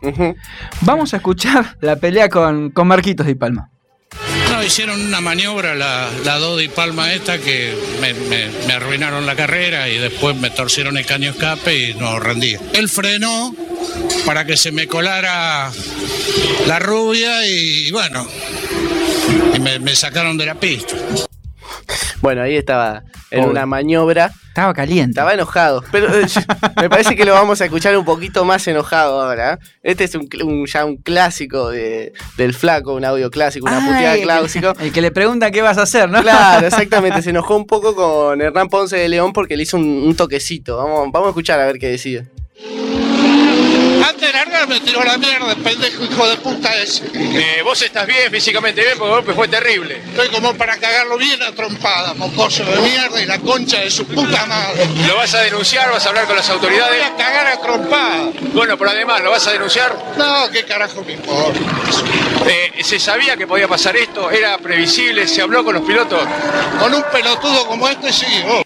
Vamos 0.82 1.14
a 1.14 1.18
escuchar 1.18 1.78
la 1.82 1.96
pelea 1.96 2.30
con, 2.30 2.70
con 2.72 2.88
Marquitos 2.88 3.26
Di 3.26 3.36
Palma. 3.36 3.70
Hicieron 4.64 5.00
una 5.00 5.22
maniobra, 5.22 5.76
la, 5.76 6.10
la 6.24 6.38
Dodi 6.38 6.68
Palma 6.68 7.14
esta, 7.14 7.38
que 7.38 7.74
me, 8.02 8.74
arruinaron 8.74 9.26
la 9.26 9.36
carrera 9.36 9.88
y 9.90 9.98
después 9.98 10.36
me 10.36 10.50
torcieron 10.50 10.98
el 10.98 11.06
caño 11.06 11.32
escape 11.32 11.90
y 11.90 11.94
no 11.94 12.20
rendí. 12.20 12.56
Él 12.74 12.90
frenó 12.90 13.56
para 14.26 14.46
que 14.46 14.58
se 14.58 14.72
me 14.72 14.88
colara 14.88 15.72
la 16.68 16.80
rubia 16.80 17.48
y 17.48 17.92
bueno, 17.92 18.28
me, 19.62 19.80
me 19.80 19.96
sacaron 19.96 20.38
de 20.38 20.46
la 20.46 20.56
pista. 20.56 20.96
Bueno, 22.22 22.42
ahí 22.42 22.56
estaba 22.56 23.04
en 23.30 23.44
una 23.46 23.66
maniobra. 23.68 24.32
Estaba 24.48 24.74
caliente. 24.74 25.12
Estaba 25.12 25.34
enojado. 25.34 25.84
Pero 25.92 26.08
me 26.78 26.90
parece 26.90 27.16
que 27.16 27.24
lo 27.26 27.34
vamos 27.34 27.62
a 27.62 27.66
escuchar 27.66 27.96
un 27.98 28.06
poquito 28.06 28.46
más 28.46 28.68
enojado 28.68 29.22
ahora. 29.22 29.60
Este 29.84 30.06
es 30.06 30.16
un, 30.16 30.66
ya 30.66 30.86
un 30.86 30.96
clásico 30.98 31.70
de- 31.70 32.14
del 32.38 32.54
flaco, 32.56 32.96
un 32.96 33.06
audio 33.06 33.30
clásico, 33.30 33.68
una 33.68 33.78
Ay, 33.78 33.86
puteada 33.86 34.18
clásico. 34.24 34.74
El 34.80 34.92
que 34.92 35.02
le 35.02 35.12
pregunta 35.12 35.52
qué 35.52 35.62
vas 35.62 35.78
a 35.78 35.84
hacer, 35.84 36.10
¿no? 36.10 36.22
Claro, 36.22 36.66
exactamente. 36.66 37.22
Se 37.22 37.30
enojó 37.30 37.56
un 37.58 37.68
poco 37.68 37.94
con 37.96 38.42
Hernán 38.42 38.70
Ponce 38.70 38.96
de 38.98 39.10
León 39.10 39.32
porque 39.34 39.56
le 39.58 39.64
hizo 39.64 39.78
un, 39.78 39.84
un 39.86 40.16
toquecito. 40.16 40.78
Vamos, 40.78 41.10
vamos 41.12 41.28
a 41.28 41.30
escuchar 41.30 41.60
a 41.60 41.66
ver 41.66 41.78
qué 41.78 41.90
decide. 41.90 42.26
Antes 44.08 44.22
de 44.22 44.34
largar 44.34 44.68
me 44.68 44.80
tiró 44.82 45.04
la 45.04 45.18
mierda, 45.18 45.56
pendejo 45.56 46.04
hijo 46.04 46.28
de 46.28 46.38
puta 46.38 46.76
ese. 46.76 47.06
Eh, 47.14 47.62
vos 47.64 47.82
estás 47.82 48.06
bien, 48.06 48.30
físicamente 48.32 48.82
bien, 48.82 48.94
porque 49.00 49.10
el 49.10 49.16
golpe 49.16 49.34
fue 49.34 49.48
terrible. 49.48 49.98
Estoy 49.98 50.30
como 50.30 50.54
para 50.54 50.78
cagarlo 50.78 51.18
bien 51.18 51.42
a 51.42 51.52
trompada, 51.54 52.14
mocoso 52.14 52.64
de 52.64 52.82
mierda 52.82 53.20
y 53.22 53.26
la 53.26 53.40
concha 53.40 53.80
de 53.80 53.90
su 53.90 54.06
puta 54.06 54.46
madre. 54.46 54.88
¿Lo 55.08 55.16
vas 55.16 55.34
a 55.34 55.42
denunciar? 55.42 55.92
¿Vas 55.92 56.06
a 56.06 56.10
hablar 56.10 56.26
con 56.28 56.36
las 56.36 56.48
Voy 56.48 56.56
autoridades? 56.56 57.04
a 57.04 57.16
cagar 57.16 57.48
a 57.48 57.62
trompada. 57.62 58.30
Bueno, 58.54 58.78
pero 58.78 58.92
además, 58.92 59.22
¿lo 59.22 59.32
vas 59.32 59.48
a 59.48 59.52
denunciar? 59.54 59.98
No, 60.18 60.50
qué 60.52 60.64
carajo 60.66 61.04
me 61.04 61.14
importa. 61.14 61.60
Eh, 62.48 62.84
¿Se 62.84 63.00
sabía 63.00 63.36
que 63.36 63.48
podía 63.48 63.68
pasar 63.68 63.98
esto? 63.98 64.30
¿Era 64.30 64.58
previsible? 64.60 65.28
¿Se 65.28 65.42
habló 65.42 65.64
con 65.64 65.74
los 65.74 65.84
pilotos? 65.84 66.22
Con 66.80 66.94
un 66.94 67.04
pelotudo 67.12 67.66
como 67.66 67.90
este 67.90 68.14
sí, 68.14 68.26
oh. 68.48 68.62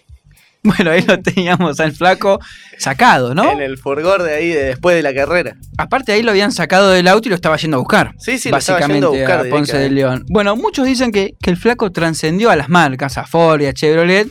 Bueno, 0.63 0.91
ahí 0.91 1.01
lo 1.07 1.17
teníamos 1.19 1.79
al 1.79 1.93
flaco 1.93 2.39
sacado, 2.77 3.33
¿no? 3.33 3.49
En 3.51 3.61
el 3.61 3.77
furgor 3.77 4.23
de 4.23 4.35
ahí 4.35 4.49
de 4.49 4.63
después 4.65 4.93
de 4.95 5.01
la 5.01 5.13
carrera. 5.13 5.55
Aparte 5.77 6.11
ahí 6.11 6.21
lo 6.21 6.31
habían 6.31 6.51
sacado 6.51 6.89
del 6.91 7.07
auto 7.07 7.27
y 7.27 7.29
lo 7.29 7.35
estaba 7.35 7.55
yendo 7.55 7.77
a 7.77 7.79
buscar. 7.79 8.13
Sí, 8.17 8.37
sí, 8.37 8.49
lo 8.49 8.57
estaba 8.57 8.79
básicamente 8.79 8.95
yendo 8.95 9.07
a 9.07 9.11
buscar 9.11 9.39
a 9.47 9.49
Ponce 9.49 9.77
de 9.77 9.83
directamente. 9.89 9.95
León. 9.95 10.25
Bueno, 10.29 10.55
muchos 10.57 10.85
dicen 10.85 11.11
que, 11.13 11.33
que 11.41 11.49
el 11.49 11.55
flaco 11.57 11.91
trascendió 11.91 12.49
a 12.49 12.55
las 12.57 12.67
marcas, 12.67 13.17
a 13.17 13.25
Ford 13.25 13.61
y 13.61 13.67
a 13.67 13.73
Chevrolet, 13.73 14.27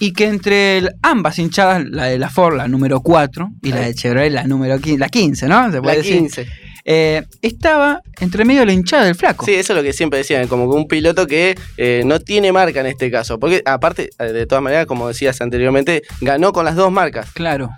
y 0.00 0.12
que 0.12 0.26
entre 0.26 0.78
el- 0.78 0.90
ambas 1.02 1.38
hinchadas, 1.38 1.84
la 1.88 2.06
de 2.06 2.18
la 2.18 2.30
Ford, 2.30 2.56
la 2.56 2.66
número 2.66 3.00
4, 3.00 3.48
y 3.62 3.70
la 3.70 3.80
de 3.80 3.94
Chevrolet, 3.94 4.32
la 4.32 4.44
número 4.44 4.78
15, 4.78 4.98
la 4.98 5.08
15, 5.08 5.46
¿no? 5.46 5.70
Se 5.70 5.80
puede 5.80 5.96
La 5.98 6.02
decir. 6.02 6.48
15. 6.84 6.92
Eh, 7.18 7.22
estaba 7.42 8.00
entre 8.20 8.44
medio 8.44 8.60
de 8.60 8.66
la 8.66 8.72
hinchada 8.72 9.04
del 9.04 9.14
flaco. 9.14 9.44
Sí, 9.44 9.54
eso 9.54 9.72
es 9.72 9.76
lo 9.76 9.82
que 9.82 9.92
siempre 9.92 10.18
decían, 10.18 10.48
como 10.48 10.70
que 10.70 10.76
un 10.76 10.88
piloto 10.88 11.26
que 11.26 11.54
eh, 11.76 12.02
no 12.04 12.20
tiene 12.20 12.52
marca 12.52 12.80
en 12.80 12.86
este 12.86 13.10
caso. 13.10 13.38
Porque 13.38 13.62
aparte, 13.64 14.10
eh, 14.18 14.24
de 14.32 14.46
todas 14.46 14.62
maneras, 14.62 14.86
como 14.86 15.08
decías 15.08 15.40
anteriormente, 15.40 16.02
ganó 16.20 16.52
con 16.52 16.64
las 16.64 16.76
dos 16.76 16.90
marcas. 16.90 17.30
Claro. 17.32 17.70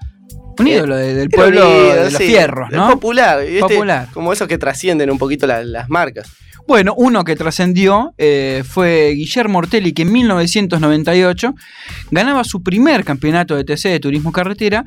Un 0.58 0.68
ídolo 0.68 0.96
de- 0.96 1.14
del 1.14 1.30
pueblo 1.30 1.60
ídolo, 1.60 1.94
de 1.94 2.04
los 2.10 2.14
sí, 2.14 2.26
fierros, 2.26 2.70
¿no? 2.70 2.90
popular. 2.90 3.40
Popular. 3.60 4.08
Como 4.12 4.32
esos 4.32 4.46
que 4.48 4.58
trascienden 4.58 5.10
un 5.10 5.18
poquito 5.18 5.46
la- 5.46 5.64
las 5.64 5.88
marcas. 5.88 6.28
Bueno, 6.68 6.94
uno 6.96 7.24
que 7.24 7.34
trascendió 7.34 8.14
eh, 8.18 8.62
fue 8.64 9.12
Guillermo 9.16 9.58
Ortelli, 9.58 9.92
que 9.92 10.02
en 10.02 10.12
1998 10.12 11.54
ganaba 12.10 12.44
su 12.44 12.62
primer 12.62 13.02
campeonato 13.04 13.56
de 13.56 13.64
TC 13.64 13.88
de 13.88 13.98
turismo 14.00 14.30
carretera. 14.30 14.84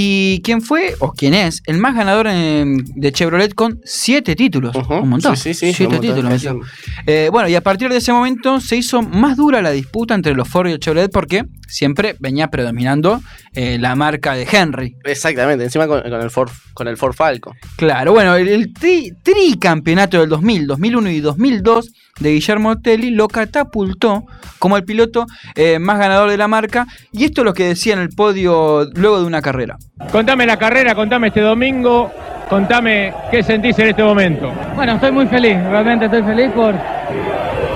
Y 0.00 0.40
quien 0.42 0.62
fue, 0.62 0.94
o 1.00 1.12
quién 1.12 1.34
es, 1.34 1.60
el 1.66 1.78
más 1.78 1.96
ganador 1.96 2.28
en- 2.28 2.84
de 2.94 3.10
Chevrolet 3.10 3.52
con 3.52 3.80
siete 3.84 4.36
títulos. 4.36 4.76
Un 4.88 5.08
montón. 5.08 5.36
Sí, 5.36 5.52
sí, 5.54 5.72
sí, 5.72 5.72
Siete 5.74 5.94
montón, 5.96 6.14
títulos. 6.14 6.62
Eh, 7.04 7.28
bueno, 7.32 7.48
y 7.48 7.56
a 7.56 7.62
partir 7.62 7.90
de 7.90 7.96
ese 7.96 8.12
momento 8.12 8.60
se 8.60 8.76
hizo 8.76 9.02
más 9.02 9.36
dura 9.36 9.60
la 9.60 9.72
disputa 9.72 10.14
entre 10.14 10.34
los 10.34 10.46
Ford 10.48 10.68
y 10.68 10.72
el 10.72 10.78
Chevrolet 10.78 11.10
porque 11.10 11.46
siempre 11.66 12.14
venía 12.20 12.46
predominando 12.48 13.20
eh, 13.54 13.76
la 13.80 13.96
marca 13.96 14.34
de 14.34 14.46
Henry. 14.50 14.94
Exactamente, 15.02 15.64
encima 15.64 15.88
con, 15.88 16.00
con 16.02 16.20
el 16.20 16.30
Ford, 16.30 16.50
con 16.74 16.86
el 16.86 16.96
Ford 16.96 17.14
Falcon. 17.14 17.54
Claro, 17.78 18.10
bueno, 18.12 18.34
el, 18.34 18.48
el 18.48 18.74
tri- 18.74 19.14
tricampeonato 19.22 20.18
del 20.18 20.28
2000, 20.28 20.66
2001 20.66 21.10
y 21.10 21.20
2002 21.20 21.92
de 22.18 22.32
Guillermo 22.32 22.70
Ortelli 22.70 23.10
lo 23.10 23.28
catapultó 23.28 24.24
como 24.58 24.76
el 24.76 24.82
piloto 24.82 25.26
eh, 25.54 25.78
más 25.78 25.96
ganador 26.00 26.28
de 26.28 26.36
la 26.36 26.48
marca. 26.48 26.88
Y 27.12 27.22
esto 27.22 27.42
es 27.42 27.44
lo 27.44 27.54
que 27.54 27.68
decía 27.68 27.92
en 27.94 28.00
el 28.00 28.08
podio 28.08 28.84
luego 28.96 29.20
de 29.20 29.26
una 29.26 29.40
carrera. 29.40 29.76
Contame 30.10 30.44
la 30.44 30.56
carrera, 30.56 30.96
contame 30.96 31.28
este 31.28 31.40
domingo, 31.40 32.10
contame 32.50 33.14
qué 33.30 33.44
sentís 33.44 33.78
en 33.78 33.90
este 33.90 34.02
momento. 34.02 34.52
Bueno, 34.74 34.94
estoy 34.94 35.12
muy 35.12 35.28
feliz, 35.28 35.54
realmente 35.70 36.06
estoy 36.06 36.24
feliz 36.24 36.50
por, 36.50 36.74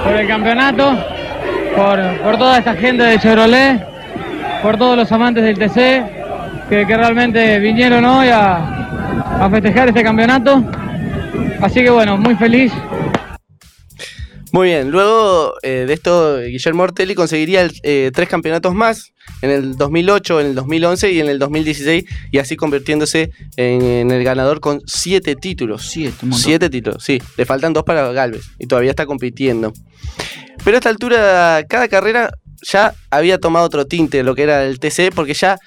por 0.02 0.16
el 0.16 0.26
campeonato, 0.26 0.98
por, 1.76 2.00
por 2.24 2.38
toda 2.38 2.58
esta 2.58 2.74
gente 2.74 3.04
de 3.04 3.20
Chevrolet, 3.20 3.86
por 4.62 4.76
todos 4.76 4.96
los 4.96 5.12
amantes 5.12 5.44
del 5.44 5.56
TC 5.56 5.76
que, 6.68 6.86
que 6.88 6.96
realmente 6.96 7.60
vinieron 7.60 8.04
hoy 8.04 8.28
a, 8.30 8.81
a 9.20 9.48
festejar 9.50 9.88
este 9.88 10.02
campeonato. 10.02 10.64
Así 11.60 11.82
que 11.82 11.90
bueno, 11.90 12.16
muy 12.16 12.34
feliz. 12.36 12.72
Muy 14.52 14.68
bien, 14.68 14.90
luego 14.90 15.54
eh, 15.62 15.84
de 15.86 15.94
esto, 15.94 16.38
Guillermo 16.40 16.82
Ortelli 16.82 17.14
conseguiría 17.14 17.70
eh, 17.82 18.10
tres 18.12 18.28
campeonatos 18.28 18.74
más 18.74 19.12
en 19.40 19.50
el 19.50 19.76
2008, 19.78 20.40
en 20.40 20.46
el 20.48 20.54
2011 20.54 21.10
y 21.10 21.20
en 21.20 21.28
el 21.28 21.38
2016, 21.38 22.04
y 22.30 22.38
así 22.38 22.56
convirtiéndose 22.56 23.30
en, 23.56 23.82
en 23.82 24.10
el 24.10 24.22
ganador 24.22 24.60
con 24.60 24.82
siete 24.86 25.36
títulos. 25.36 25.88
Siete, 25.88 26.26
un. 26.26 26.34
Siete 26.34 26.68
títulos, 26.68 27.02
sí. 27.02 27.22
Le 27.38 27.46
faltan 27.46 27.72
dos 27.72 27.84
para 27.84 28.12
Galvez 28.12 28.42
y 28.58 28.66
todavía 28.66 28.90
está 28.90 29.06
compitiendo. 29.06 29.72
Pero 30.64 30.76
a 30.76 30.78
esta 30.78 30.90
altura, 30.90 31.64
cada 31.66 31.88
carrera 31.88 32.30
ya 32.62 32.92
había 33.10 33.38
tomado 33.38 33.66
otro 33.66 33.86
tinte 33.86 34.22
lo 34.22 34.34
que 34.34 34.42
era 34.42 34.64
el 34.64 34.78
TC, 34.78 35.12
porque 35.14 35.32
ya 35.32 35.58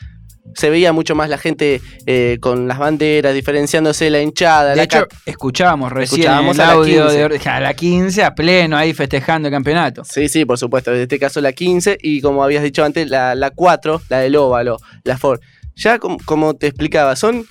se 0.54 0.70
veía 0.70 0.94
mucho 0.94 1.16
más 1.16 1.30
la 1.30 1.38
gente 1.38 1.82
eh, 2.06 2.38
con 2.40 2.68
las 2.68 2.78
banderas, 2.78 3.34
diferenciándose 3.34 4.10
la 4.10 4.22
hinchada. 4.22 4.72
De 4.72 4.76
la 4.78 4.84
hecho, 4.84 5.08
escuchábamos 5.26 5.92
recién 5.92 6.22
Escuchábamos 6.22 6.56
el 6.58 6.62
a 6.62 6.66
la 6.68 6.72
audio 6.74 7.08
15. 7.08 7.18
de 7.30 7.50
a 7.50 7.60
la 7.60 7.74
15 7.74 8.24
a 8.24 8.36
pleno 8.36 8.78
ahí 8.78 8.94
festejando 8.94 9.48
el 9.48 9.54
campeonato. 9.54 10.04
Sí, 10.06 10.30
sí, 10.30 10.46
por 10.46 10.58
supuesto. 10.58 10.94
En 10.94 11.02
este 11.02 11.20
caso 11.20 11.42
la 11.42 11.52
15 11.54 11.98
y 12.02 12.22
como 12.22 12.44
habías 12.44 12.64
dicho 12.64 12.84
antes, 12.86 13.10
la, 13.10 13.36
la 13.36 13.50
4, 13.50 14.02
la 14.10 14.20
del 14.20 14.36
óvalo, 14.36 14.78
la 15.04 15.18
Ford. 15.18 15.40
Ya 15.76 16.00
com- 16.00 16.18
como 16.24 16.54
te 16.54 16.68
explicaba, 16.68 17.16
son 17.18 17.46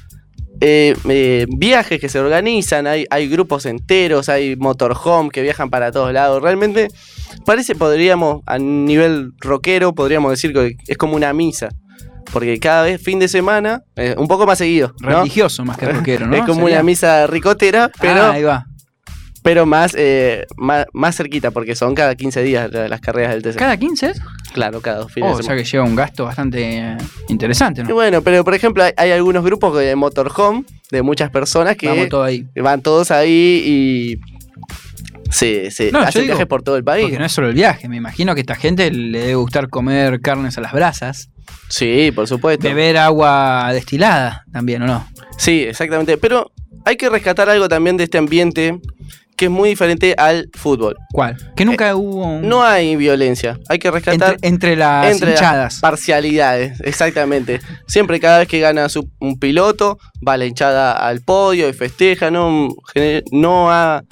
eh, 0.61 0.95
eh, 1.09 1.47
viajes 1.59 2.01
que 2.01 2.09
se 2.09 2.19
organizan, 2.21 2.87
hay, 2.87 3.05
hay 3.11 3.29
grupos 3.29 3.67
enteros, 3.67 4.29
hay 4.29 4.57
motorhome 4.57 5.29
que 5.31 5.43
viajan 5.43 5.69
para 5.69 5.91
todos 5.93 6.13
lados. 6.13 6.41
Realmente 6.43 6.89
parece, 7.45 7.75
podríamos, 7.75 8.41
a 8.47 8.57
nivel 8.59 9.33
rockero, 9.41 9.95
podríamos 9.95 10.31
decir 10.31 10.53
que 10.55 10.77
es 10.87 10.97
como 10.97 11.17
una 11.17 11.33
misa. 11.35 11.69
Porque 12.33 12.59
cada 12.59 12.83
vez, 12.85 13.01
fin 13.03 13.19
de 13.19 13.29
semana, 13.29 13.83
eh, 13.97 14.15
un 14.19 14.29
poco 14.29 14.47
más 14.47 14.59
seguido. 14.59 14.93
¿no? 15.01 15.19
Religioso 15.21 15.65
más 15.65 15.77
que 15.77 15.87
rockero, 15.87 16.27
¿no? 16.29 16.37
Es 16.37 16.43
como 16.43 16.61
Sería. 16.63 16.77
una 16.77 16.83
misa 16.83 17.27
ricotera, 17.27 17.91
pero 18.01 18.23
Ah, 18.23 18.33
ahí 18.33 18.43
va. 18.43 18.67
pero 19.43 19.67
más, 19.67 19.95
eh, 19.97 20.47
más, 20.57 20.87
más 20.93 21.17
cerquita, 21.17 21.51
porque 21.51 21.77
son 21.77 21.95
cada 21.95 22.15
15 22.15 22.43
días 22.43 22.71
la- 22.73 22.89
las 22.89 23.01
carreras 23.01 23.33
del 23.35 23.43
TC. 23.43 23.59
¿Cada 23.59 23.77
15 23.77 24.07
es? 24.11 24.21
Claro, 24.55 24.81
cada 24.81 24.99
dos 25.01 25.13
fines 25.13 25.27
Oh, 25.29 25.35
de 25.35 25.35
o 25.35 25.37
sea 25.39 25.43
semana. 25.51 25.63
que 25.63 25.69
lleva 25.71 25.85
un 25.85 25.95
gasto 25.97 26.25
bastante 26.25 26.79
eh, 26.79 26.97
interesante, 27.29 27.83
Y 27.83 27.85
¿no? 27.85 27.95
bueno, 27.95 28.23
pero 28.23 28.43
por 28.45 28.55
ejemplo, 28.55 28.83
hay, 28.85 28.93
hay 28.97 29.11
algunos 29.11 29.45
grupos 29.45 29.77
de 29.79 29.95
motorhome 29.97 30.65
de 30.91 31.03
muchas 31.03 31.31
personas 31.31 31.77
que 31.77 31.89
ahí. 31.89 32.47
van 32.63 32.81
todos 32.83 33.11
ahí 33.11 33.63
y 33.67 34.21
se, 35.35 35.71
se 35.71 35.91
No, 35.93 36.01
digo, 36.07 36.25
viajes 36.27 36.47
por 36.47 36.63
todo 36.63 36.77
el 36.77 36.85
país. 36.85 37.05
Porque 37.05 37.19
no 37.19 37.25
es 37.25 37.33
solo 37.33 37.49
el 37.49 37.55
viaje, 37.55 37.89
me 37.89 37.97
imagino 37.97 38.35
que 38.35 38.41
a 38.41 38.43
esta 38.43 38.55
gente 38.55 38.91
le 38.91 39.19
debe 39.21 39.35
gustar 39.35 39.69
comer 39.69 40.21
carnes 40.21 40.57
a 40.59 40.61
las 40.61 40.73
brasas, 40.73 41.29
Sí, 41.69 42.13
por 42.15 42.27
supuesto. 42.29 42.67
beber 42.69 42.97
agua 42.97 43.71
destilada 43.73 44.45
también, 44.53 44.83
¿o 44.83 44.87
no? 44.87 45.07
Sí, 45.39 45.63
exactamente. 45.63 46.17
Pero 46.19 46.51
hay 46.85 46.97
que 46.97 47.09
rescatar 47.11 47.49
algo 47.51 47.69
también 47.69 47.97
de 47.97 48.05
este 48.05 48.19
ambiente 48.19 48.79
que 49.37 49.47
es 49.47 49.51
muy 49.51 49.71
diferente 49.71 50.15
al 50.17 50.49
fútbol. 50.55 50.95
¿Cuál? 51.11 51.37
Que 51.57 51.65
nunca 51.65 51.97
hubo 51.97 52.25
un... 52.25 52.45
Eh, 52.45 52.47
No 52.47 52.63
hay 52.63 52.95
violencia. 52.95 53.59
Hay 53.69 53.81
que 53.81 53.91
rescatar 53.91 54.35
entre, 54.35 54.49
entre 54.49 54.77
las 54.77 55.11
entre 55.13 55.35
las 55.35 55.81
parcialidades, 55.81 56.81
exactamente. 56.85 57.61
Siempre 57.89 58.21
cada 58.21 58.39
vez 58.39 58.47
que 58.49 58.61
gana 58.61 58.89
su- 58.89 59.11
un 59.19 59.39
piloto, 59.41 59.99
va 60.27 60.37
la 60.37 60.45
hinchada 60.47 60.93
al 60.93 61.21
podio 61.21 61.69
y 61.69 61.73
festeja, 61.73 62.31
no, 62.31 62.69
no 63.33 63.73
ha 63.73 64.05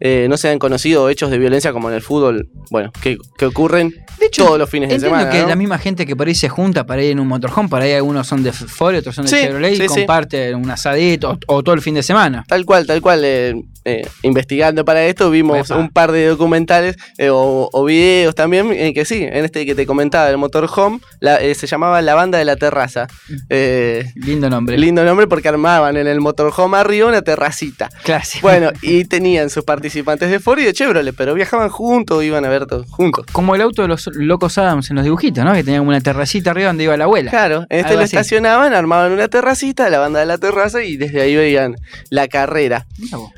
eh, 0.00 0.26
no 0.28 0.36
se 0.36 0.48
han 0.48 0.58
conocido 0.58 1.08
hechos 1.08 1.30
de 1.30 1.38
violencia 1.38 1.72
como 1.72 1.88
en 1.88 1.94
el 1.96 2.02
fútbol, 2.02 2.48
bueno, 2.70 2.90
que, 3.02 3.16
que 3.36 3.46
ocurren 3.46 3.94
todos 4.36 4.58
los 4.58 4.68
fines 4.68 4.88
de 4.88 5.00
semana. 5.00 5.30
que 5.30 5.42
¿no? 5.42 5.48
la 5.48 5.56
misma 5.56 5.78
gente 5.78 6.04
que 6.06 6.14
por 6.16 6.26
ahí 6.28 6.34
se 6.34 6.48
junta 6.48 6.84
para 6.86 7.02
ir 7.02 7.12
en 7.12 7.20
un 7.20 7.28
motorhome, 7.28 7.68
para 7.68 7.84
ahí 7.84 7.92
algunos 7.92 8.26
son 8.26 8.42
de 8.42 8.52
Ford 8.52 8.96
otros 8.96 9.14
son 9.14 9.24
de 9.26 9.30
Sí, 9.30 9.36
Chevrolet 9.36 9.76
sí, 9.76 9.82
y 9.84 9.88
sí. 9.88 9.94
comparten 10.00 10.54
un 10.56 10.70
asadito 10.70 11.38
o, 11.46 11.56
o 11.56 11.62
todo 11.62 11.74
el 11.74 11.82
fin 11.82 11.94
de 11.94 12.02
semana. 12.02 12.44
Tal 12.48 12.64
cual, 12.64 12.86
tal 12.86 13.00
cual. 13.00 13.20
eh, 13.24 13.54
eh, 13.84 14.06
investigando 14.22 14.84
para 14.84 15.04
esto 15.06 15.30
vimos 15.30 15.70
Epa. 15.70 15.78
un 15.78 15.88
par 15.90 16.12
de 16.12 16.26
documentales 16.26 16.96
eh, 17.18 17.30
o, 17.30 17.68
o 17.72 17.84
videos 17.84 18.34
también 18.34 18.72
en 18.72 18.94
que 18.94 19.04
sí, 19.04 19.22
en 19.22 19.44
este 19.44 19.64
que 19.66 19.74
te 19.74 19.86
comentaba, 19.86 20.28
el 20.28 20.38
motorhome, 20.38 21.00
la, 21.20 21.36
eh, 21.36 21.54
se 21.54 21.66
llamaba 21.66 22.00
La 22.02 22.14
Banda 22.14 22.38
de 22.38 22.44
la 22.44 22.56
Terraza. 22.56 23.06
Eh, 23.50 24.10
Lindo 24.14 24.48
nombre. 24.50 24.76
lindo 24.78 25.04
nombre 25.04 25.26
porque 25.26 25.48
armaban 25.48 25.96
en 25.96 26.06
el 26.06 26.20
motorhome 26.20 26.76
arriba 26.76 27.08
una 27.08 27.22
terracita. 27.22 27.88
Clásico. 28.04 28.46
Bueno, 28.48 28.70
y 28.82 29.04
tenían 29.04 29.50
sus 29.50 29.64
participantes 29.64 30.30
de 30.30 30.40
Ford 30.40 30.58
y 30.60 30.64
de 30.64 30.72
Chevrolet, 30.72 31.14
pero 31.16 31.34
viajaban 31.34 31.68
juntos, 31.68 32.22
iban 32.24 32.44
a 32.44 32.48
ver 32.48 32.66
todos 32.66 32.86
juntos. 32.90 33.26
Como 33.32 33.54
el 33.54 33.60
auto 33.62 33.82
de 33.82 33.88
los 33.88 34.06
locos 34.14 34.58
Adams 34.58 34.90
en 34.90 34.96
los 34.96 35.04
dibujitos, 35.04 35.44
¿no? 35.44 35.52
Que 35.54 35.64
tenía 35.64 35.78
como 35.78 35.90
una 35.90 36.00
terracita 36.00 36.50
arriba 36.50 36.68
donde 36.68 36.84
iba 36.84 36.96
la 36.96 37.04
abuela. 37.04 37.30
Claro, 37.30 37.64
en 37.68 37.80
este 37.80 37.94
lo 37.94 38.00
así. 38.00 38.16
estacionaban, 38.16 38.72
armaban 38.74 39.12
una 39.12 39.28
terracita, 39.28 39.88
la 39.88 39.98
banda 39.98 40.20
de 40.20 40.26
la 40.26 40.38
terraza 40.38 40.82
y 40.82 40.96
desde 40.96 41.20
ahí 41.20 41.36
veían 41.36 41.76
la 42.10 42.28
carrera. 42.28 42.86
Mira 42.98 43.18
vos. 43.18 43.30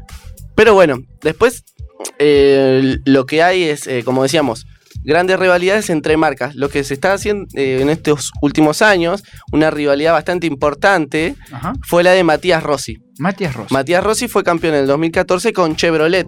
Pero 0.55 0.75
bueno, 0.75 1.01
después 1.23 1.65
eh, 2.19 2.99
lo 3.05 3.27
que 3.27 3.43
hay 3.43 3.65
es, 3.65 3.87
eh, 3.87 4.03
como 4.05 4.23
decíamos, 4.23 4.67
grandes 5.03 5.39
rivalidades 5.39 5.91
entre 5.91 6.17
marcas. 6.17 6.55
Lo 6.55 6.69
que 6.69 6.85
se 6.85 6.95
está 6.95 7.13
haciendo 7.13 7.47
eh, 7.55 7.79
en 7.81 7.91
estos 7.91 8.31
últimos 8.43 8.83
años, 8.83 9.23
una 9.53 9.71
rivalidad 9.71 10.13
bastante 10.13 10.47
importante, 10.47 11.35
Ajá. 11.53 11.73
fue 11.87 12.03
la 12.03 12.13
de 12.13 12.25
Matías 12.25 12.63
Rossi. 12.63 12.99
Matías 13.19 13.55
Ross. 13.55 13.71
Matías 13.71 14.03
Rossi 14.03 14.29
fue 14.29 14.43
campeón 14.45 14.75
en 14.75 14.81
el 14.81 14.87
2014 14.87 15.53
con 15.53 15.77
Chevrolet. 15.77 16.27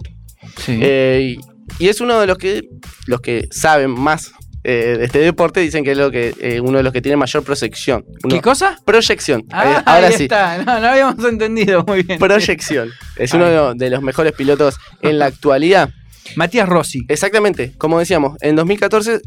Sí. 0.57 0.79
Eh, 0.81 1.35
y, 1.79 1.83
y 1.83 1.89
es 1.89 2.01
uno 2.01 2.19
de 2.19 2.27
los 2.27 2.37
que, 2.37 2.63
los 3.07 3.21
que 3.21 3.47
saben 3.51 3.91
más 3.91 4.31
eh, 4.63 4.97
este 5.01 5.19
deporte, 5.19 5.59
dicen 5.59 5.83
que 5.83 5.91
es 5.91 5.97
lo 5.97 6.09
que, 6.11 6.33
eh, 6.39 6.59
uno 6.61 6.77
de 6.77 6.83
los 6.83 6.93
que 6.93 7.01
tiene 7.01 7.17
mayor 7.17 7.43
proyección. 7.43 8.05
Uno- 8.23 8.35
¿Qué 8.35 8.41
cosa? 8.41 8.77
Proyección. 8.85 9.43
Ah, 9.51 9.63
Eh, 9.79 9.83
ahora 9.85 10.07
ahí 10.07 10.13
sí. 10.13 10.23
está. 10.23 10.57
No, 10.63 10.79
no 10.79 10.87
habíamos 10.87 11.23
entendido 11.25 11.83
muy 11.87 12.03
bien. 12.03 12.17
Proyección. 12.19 12.89
Es 13.17 13.33
uno 13.33 13.45
de 13.45 13.55
los- 13.55 13.77
de 13.77 13.89
los 13.89 14.01
mejores 14.01 14.33
pilotos 14.33 14.75
en 15.01 15.19
la 15.19 15.25
actualidad. 15.25 15.89
Matías 16.37 16.67
Rossi. 16.69 17.01
Exactamente, 17.09 17.73
como 17.77 17.99
decíamos, 17.99 18.37
en 18.41 18.55
2014 18.55 19.19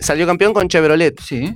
salió 0.00 0.26
campeón 0.26 0.52
con 0.54 0.68
Chevrolet, 0.68 1.20
Sí. 1.20 1.52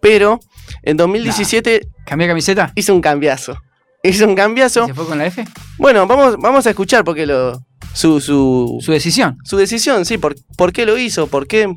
pero 0.00 0.40
en 0.82 0.96
2017 0.96 1.88
¿Cambió 2.04 2.28
camiseta? 2.28 2.72
hizo 2.74 2.94
un 2.94 3.00
cambiazo. 3.00 3.56
Hizo 4.02 4.26
un 4.26 4.34
cambiazo. 4.34 4.86
¿Se 4.86 4.94
fue 4.94 5.06
con 5.06 5.18
la 5.18 5.26
F? 5.26 5.44
Bueno, 5.78 6.06
vamos, 6.06 6.36
vamos 6.38 6.66
a 6.66 6.70
escuchar 6.70 7.04
porque 7.04 7.26
lo, 7.26 7.64
su, 7.94 8.20
su, 8.20 8.78
Su 8.80 8.92
decisión. 8.92 9.38
su 9.44 9.56
decisión, 9.56 10.04
sí, 10.04 10.18
por, 10.18 10.36
por 10.56 10.72
qué 10.72 10.84
lo 10.86 10.98
hizo, 10.98 11.26
por 11.26 11.46
qué. 11.46 11.74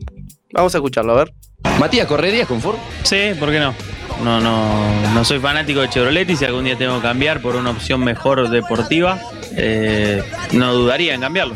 Vamos 0.53 0.75
a 0.75 0.77
escucharlo, 0.77 1.13
a 1.13 1.17
ver. 1.17 1.33
Matías, 1.79 2.07
¿correrías 2.07 2.47
con 2.47 2.61
Ford? 2.61 2.77
Sí, 3.03 3.31
¿por 3.39 3.49
qué 3.49 3.59
no? 3.59 3.73
No, 4.23 4.39
no, 4.39 5.13
no 5.13 5.25
soy 5.25 5.39
fanático 5.39 5.81
de 5.81 5.89
Chevrolet 5.89 6.29
y 6.29 6.35
si 6.35 6.45
algún 6.45 6.65
día 6.65 6.77
tengo 6.77 6.97
que 6.97 7.01
cambiar 7.01 7.41
por 7.41 7.55
una 7.55 7.71
opción 7.71 8.03
mejor 8.03 8.49
deportiva, 8.49 9.19
eh, 9.55 10.23
no 10.53 10.73
dudaría 10.73 11.15
en 11.15 11.21
cambiarlo. 11.21 11.55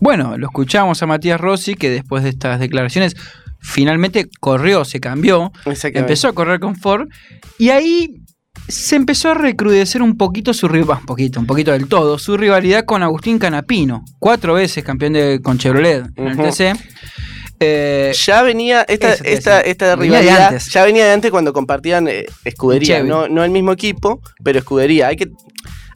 Bueno, 0.00 0.36
lo 0.36 0.46
escuchamos 0.46 1.02
a 1.02 1.06
Matías 1.06 1.40
Rossi, 1.40 1.74
que 1.74 1.90
después 1.90 2.24
de 2.24 2.30
estas 2.30 2.58
declaraciones 2.58 3.14
finalmente 3.60 4.28
corrió, 4.40 4.84
se 4.84 5.00
cambió, 5.00 5.52
empezó 5.64 6.28
a 6.28 6.32
correr 6.32 6.60
con 6.60 6.76
Ford, 6.76 7.08
y 7.58 7.70
ahí 7.70 8.23
se 8.68 8.96
empezó 8.96 9.30
a 9.30 9.34
recrudecer 9.34 10.02
un 10.02 10.16
poquito 10.16 10.54
su 10.54 10.68
rivalidad, 10.68 11.00
un 11.00 11.06
poquito, 11.06 11.40
un 11.40 11.46
poquito 11.46 11.72
del 11.72 11.86
todo, 11.88 12.18
su 12.18 12.36
rivalidad 12.36 12.84
con 12.84 13.02
Agustín 13.02 13.38
Canapino, 13.38 14.04
cuatro 14.18 14.54
veces 14.54 14.82
campeón 14.84 15.12
de, 15.14 15.40
con 15.42 15.58
Chevrolet 15.58 16.04
en 16.16 16.26
el. 16.28 16.36
TC. 16.36 16.72
Eh, 17.60 18.12
Ya 18.26 18.42
venía 18.42 18.82
esta, 18.82 19.14
esta, 19.14 19.60
esta 19.60 19.96
Venía 19.96 20.16
de 20.18 20.22
rivalidad, 20.22 20.48
antes. 20.48 20.72
ya 20.72 20.84
venía 20.84 21.04
de 21.06 21.12
antes 21.12 21.30
cuando 21.30 21.52
compartían 21.52 22.08
eh, 22.08 22.26
escudería, 22.44 23.02
no, 23.02 23.28
no 23.28 23.44
el 23.44 23.50
mismo 23.50 23.72
equipo, 23.72 24.20
pero 24.42 24.58
escudería. 24.58 25.06
Hay 25.08 25.16
que, 25.16 25.28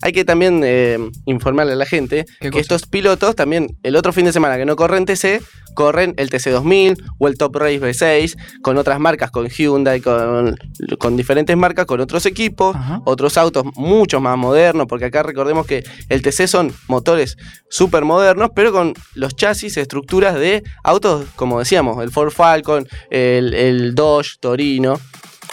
hay 0.01 0.11
que 0.11 0.25
también 0.25 0.61
eh, 0.63 0.97
informarle 1.25 1.73
a 1.73 1.75
la 1.75 1.85
gente 1.85 2.25
¿Qué 2.39 2.47
que 2.47 2.51
cosa? 2.51 2.61
estos 2.61 2.85
pilotos 2.87 3.35
también 3.35 3.77
el 3.83 3.95
otro 3.95 4.13
fin 4.13 4.25
de 4.25 4.33
semana 4.33 4.57
que 4.57 4.65
no 4.65 4.75
corren 4.75 5.05
TC, 5.05 5.41
corren 5.75 6.13
el 6.17 6.29
TC2000 6.29 6.97
o 7.17 7.27
el 7.27 7.37
Top 7.37 7.55
Race 7.55 7.79
V6 7.79 8.35
con 8.61 8.77
otras 8.77 8.99
marcas, 8.99 9.31
con 9.31 9.47
Hyundai, 9.47 10.01
con, 10.01 10.57
con 10.97 11.15
diferentes 11.17 11.55
marcas, 11.55 11.85
con 11.85 11.99
otros 11.99 12.25
equipos, 12.25 12.75
Ajá. 12.75 13.01
otros 13.05 13.37
autos 13.37 13.65
mucho 13.75 14.19
más 14.19 14.37
modernos, 14.37 14.87
porque 14.87 15.05
acá 15.05 15.23
recordemos 15.23 15.65
que 15.65 15.83
el 16.09 16.21
TC 16.21 16.47
son 16.47 16.73
motores 16.87 17.37
súper 17.69 18.03
modernos, 18.03 18.49
pero 18.55 18.71
con 18.71 18.93
los 19.15 19.35
chasis, 19.35 19.77
estructuras 19.77 20.35
de 20.35 20.63
autos, 20.83 21.25
como 21.35 21.59
decíamos, 21.59 22.03
el 22.03 22.11
Ford 22.11 22.31
Falcon, 22.31 22.87
el, 23.09 23.53
el 23.53 23.95
Dodge, 23.95 24.37
Torino. 24.39 24.99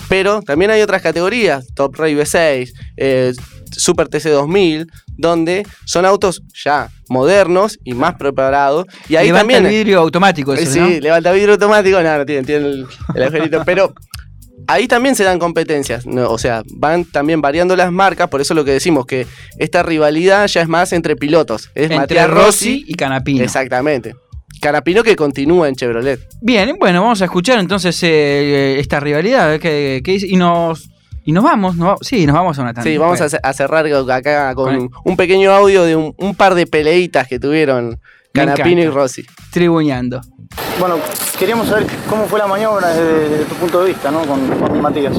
Pero 0.08 0.42
también 0.42 0.70
hay 0.70 0.82
otras 0.82 1.02
categorías, 1.02 1.66
Top 1.74 1.96
Ray 1.96 2.14
V6, 2.14 2.70
eh, 2.96 3.32
Super 3.70 4.08
TC 4.08 4.30
2000, 4.30 4.86
donde 5.16 5.66
son 5.84 6.04
autos 6.06 6.42
ya 6.64 6.88
modernos 7.08 7.78
y 7.84 7.94
más 7.94 8.14
preparados. 8.16 8.86
Y 9.08 9.16
ahí 9.16 9.26
levanta 9.26 9.40
también... 9.40 9.66
el 9.66 9.72
vidrio 9.72 10.00
automático, 10.00 10.54
eso, 10.54 10.70
sí, 10.72 10.78
¿no? 10.80 10.88
levanta 10.88 11.32
vidrio 11.32 11.52
automático, 11.54 12.02
no, 12.02 12.18
no 12.18 12.26
tienen, 12.26 12.44
tienen 12.44 12.66
el, 12.66 12.86
el 13.14 13.22
agujerito, 13.22 13.62
pero 13.64 13.92
ahí 14.68 14.88
también 14.88 15.14
se 15.14 15.22
dan 15.24 15.38
competencias, 15.38 16.06
¿no? 16.06 16.28
o 16.30 16.38
sea, 16.38 16.62
van 16.74 17.04
también 17.04 17.40
variando 17.40 17.76
las 17.76 17.92
marcas, 17.92 18.28
por 18.28 18.40
eso 18.40 18.54
lo 18.54 18.64
que 18.64 18.72
decimos 18.72 19.06
que 19.06 19.26
esta 19.58 19.82
rivalidad 19.82 20.46
ya 20.48 20.62
es 20.62 20.68
más 20.68 20.92
entre 20.92 21.14
pilotos, 21.16 21.70
es 21.74 21.84
Entre 21.84 21.96
Matías 21.98 22.28
Rossi 22.30 22.84
y 22.86 22.94
Canapino. 22.94 23.44
exactamente. 23.44 24.14
Canapino 24.60 25.02
que 25.04 25.14
continúa 25.16 25.68
en 25.68 25.74
Chevrolet. 25.76 26.18
Bien, 26.40 26.74
bueno, 26.80 27.02
vamos 27.02 27.20
a 27.20 27.26
escuchar 27.26 27.58
entonces 27.58 28.02
eh, 28.02 28.76
esta 28.80 28.98
rivalidad. 29.00 29.42
a 29.44 29.46
ver 29.48 29.60
qué- 29.60 30.00
qué 30.02 30.12
dice, 30.12 30.26
y 30.28 30.36
nos 30.36 30.88
y 31.26 31.32
nos 31.32 31.44
vamos, 31.44 31.76
nos 31.76 31.88
va- 31.88 31.96
sí, 32.00 32.24
nos 32.24 32.34
vamos 32.34 32.58
a 32.58 32.62
una 32.62 32.72
tanda. 32.72 32.88
Sí, 32.90 32.96
vamos 32.96 33.20
a, 33.20 33.52
cerrar 33.52 33.84
acá 34.10 34.54
con 34.54 34.88
Con- 34.88 34.90
un 35.04 35.16
pequeño 35.16 35.52
audio 35.52 35.82
de 35.84 35.94
un, 35.96 36.14
un 36.16 36.34
par 36.34 36.54
de 36.54 36.66
peleitas 36.66 37.28
que 37.28 37.38
tuvieron 37.38 38.00
Canapino 38.32 38.80
y. 38.80 38.86
Rossi. 38.88 39.26
Tribuñando. 39.50 40.20
Bueno, 40.78 40.96
queríamos 41.38 41.68
saber 41.68 41.86
cómo 42.08 42.26
fue 42.26 42.38
la 42.38 42.46
maniobra 42.46 42.88
desde, 42.88 43.28
desde 43.28 43.44
tu 43.46 43.54
punto 43.56 43.80
de 43.82 43.88
vista, 43.88 44.10
¿no? 44.10 44.20
Con, 44.24 44.46
con 44.58 44.80
Matías. 44.80 45.16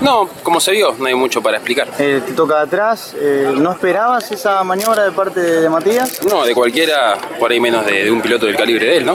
No, 0.00 0.28
como 0.44 0.60
se 0.60 0.70
vio, 0.72 0.94
no 0.98 1.06
hay 1.06 1.14
mucho 1.14 1.42
para 1.42 1.56
explicar. 1.56 1.88
Eh, 1.98 2.20
te 2.24 2.32
toca 2.32 2.60
atrás, 2.60 3.16
eh, 3.18 3.52
¿no 3.56 3.72
esperabas 3.72 4.30
esa 4.30 4.62
maniobra 4.62 5.04
de 5.04 5.10
parte 5.12 5.40
de, 5.40 5.60
de 5.62 5.68
Matías? 5.70 6.20
No, 6.30 6.44
de 6.44 6.54
cualquiera, 6.54 7.16
por 7.40 7.50
ahí 7.50 7.58
menos 7.58 7.84
de, 7.84 8.04
de 8.04 8.10
un 8.10 8.20
piloto 8.20 8.46
del 8.46 8.56
calibre 8.56 8.86
de 8.86 8.96
él, 8.98 9.06
¿no? 9.06 9.14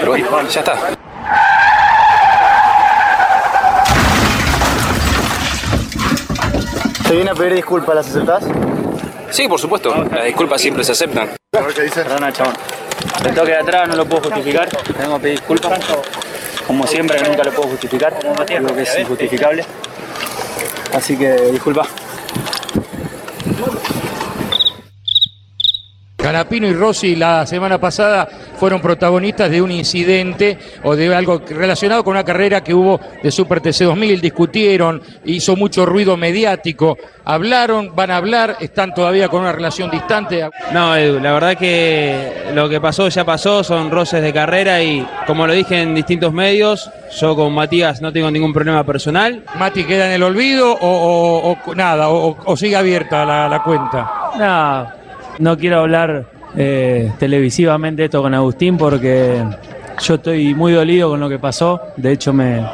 Pero 0.00 0.10
bueno, 0.10 0.48
ya 0.48 0.60
está. 0.60 0.74
Te 7.08 7.14
viene 7.14 7.30
a 7.30 7.34
pedir 7.34 7.54
disculpas, 7.54 7.96
¿las 7.96 8.06
aceptás? 8.08 8.44
Sí, 9.30 9.48
por 9.48 9.58
supuesto, 9.58 9.94
las 10.12 10.26
disculpas 10.26 10.60
siempre 10.60 10.84
se 10.84 10.92
aceptan. 10.92 11.30
A 11.56 11.60
ver 11.62 11.72
qué 11.72 11.82
dice. 11.84 12.02
Perdona, 12.02 12.30
chabón. 12.30 12.52
El 13.24 13.34
toque 13.34 13.52
de 13.52 13.56
atrás 13.56 13.88
no 13.88 13.96
lo 13.96 14.04
puedo 14.04 14.24
justificar. 14.24 14.68
Tengo 14.68 15.14
que 15.14 15.22
pedir 15.22 15.38
disculpas. 15.38 15.80
Como 16.66 16.86
siempre, 16.86 17.18
nunca 17.22 17.44
lo 17.44 17.52
puedo 17.52 17.70
justificar. 17.70 18.14
Digo 18.46 18.74
que 18.76 18.82
es 18.82 18.98
injustificable. 18.98 19.64
Así 20.94 21.16
que 21.16 21.32
disculpa. 21.50 21.86
Canapino 26.28 26.66
y 26.66 26.74
Rossi 26.74 27.16
la 27.16 27.46
semana 27.46 27.78
pasada 27.80 28.28
fueron 28.58 28.82
protagonistas 28.82 29.50
de 29.50 29.62
un 29.62 29.70
incidente 29.70 30.58
o 30.82 30.94
de 30.94 31.14
algo 31.14 31.40
relacionado 31.48 32.04
con 32.04 32.10
una 32.12 32.22
carrera 32.24 32.62
que 32.62 32.74
hubo 32.74 33.00
de 33.22 33.30
Super 33.30 33.62
TC 33.62 33.84
2000, 33.84 34.20
discutieron, 34.20 35.00
hizo 35.24 35.56
mucho 35.56 35.86
ruido 35.86 36.18
mediático, 36.18 36.98
hablaron, 37.24 37.96
van 37.96 38.10
a 38.10 38.16
hablar, 38.18 38.56
están 38.60 38.92
todavía 38.92 39.28
con 39.28 39.40
una 39.40 39.52
relación 39.52 39.90
distante. 39.90 40.46
No, 40.70 40.94
Edu, 40.94 41.18
la 41.18 41.32
verdad 41.32 41.56
que 41.56 42.50
lo 42.52 42.68
que 42.68 42.78
pasó 42.78 43.08
ya 43.08 43.24
pasó, 43.24 43.64
son 43.64 43.90
roces 43.90 44.20
de 44.22 44.30
carrera 44.30 44.82
y 44.82 45.06
como 45.26 45.46
lo 45.46 45.54
dije 45.54 45.80
en 45.80 45.94
distintos 45.94 46.30
medios, 46.34 46.90
yo 47.18 47.34
con 47.34 47.54
Matías 47.54 48.02
no 48.02 48.12
tengo 48.12 48.30
ningún 48.30 48.52
problema 48.52 48.84
personal. 48.84 49.44
Mati 49.58 49.84
queda 49.84 50.06
en 50.08 50.12
el 50.12 50.22
olvido 50.22 50.72
o, 50.72 50.78
o- 50.78 51.56
o 51.70 51.74
nada, 51.74 52.10
o, 52.10 52.36
o 52.44 52.56
sigue 52.56 52.76
abierta 52.76 53.24
la, 53.24 53.48
la 53.48 53.62
cuenta. 53.62 54.10
No, 54.38 54.97
no 55.38 55.56
quiero 55.56 55.80
hablar 55.80 56.26
eh, 56.56 57.12
televisivamente 57.18 58.04
esto 58.04 58.22
con 58.22 58.34
Agustín 58.34 58.76
porque 58.76 59.44
yo 60.00 60.14
estoy 60.14 60.54
muy 60.54 60.72
dolido 60.72 61.10
con 61.10 61.20
lo 61.20 61.28
que 61.28 61.38
pasó. 61.38 61.80
De 61.96 62.12
hecho, 62.12 62.32
me, 62.32 62.64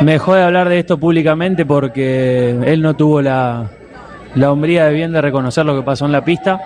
me 0.00 0.12
dejó 0.12 0.34
de 0.34 0.42
hablar 0.42 0.68
de 0.68 0.78
esto 0.78 0.98
públicamente 0.98 1.64
porque 1.66 2.50
él 2.64 2.82
no 2.82 2.94
tuvo 2.94 3.22
la, 3.22 3.66
la 4.34 4.52
hombría 4.52 4.86
de 4.86 4.94
bien 4.94 5.12
de 5.12 5.20
reconocer 5.20 5.64
lo 5.64 5.76
que 5.76 5.82
pasó 5.82 6.06
en 6.06 6.12
la 6.12 6.24
pista. 6.24 6.60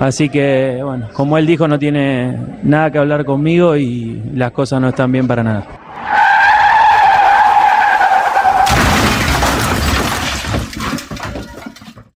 Así 0.00 0.28
que, 0.28 0.80
bueno, 0.82 1.08
como 1.12 1.38
él 1.38 1.46
dijo, 1.46 1.68
no 1.68 1.78
tiene 1.78 2.36
nada 2.62 2.90
que 2.90 2.98
hablar 2.98 3.24
conmigo 3.24 3.76
y 3.76 4.20
las 4.34 4.50
cosas 4.50 4.80
no 4.80 4.88
están 4.88 5.12
bien 5.12 5.28
para 5.28 5.44
nada. 5.44 5.83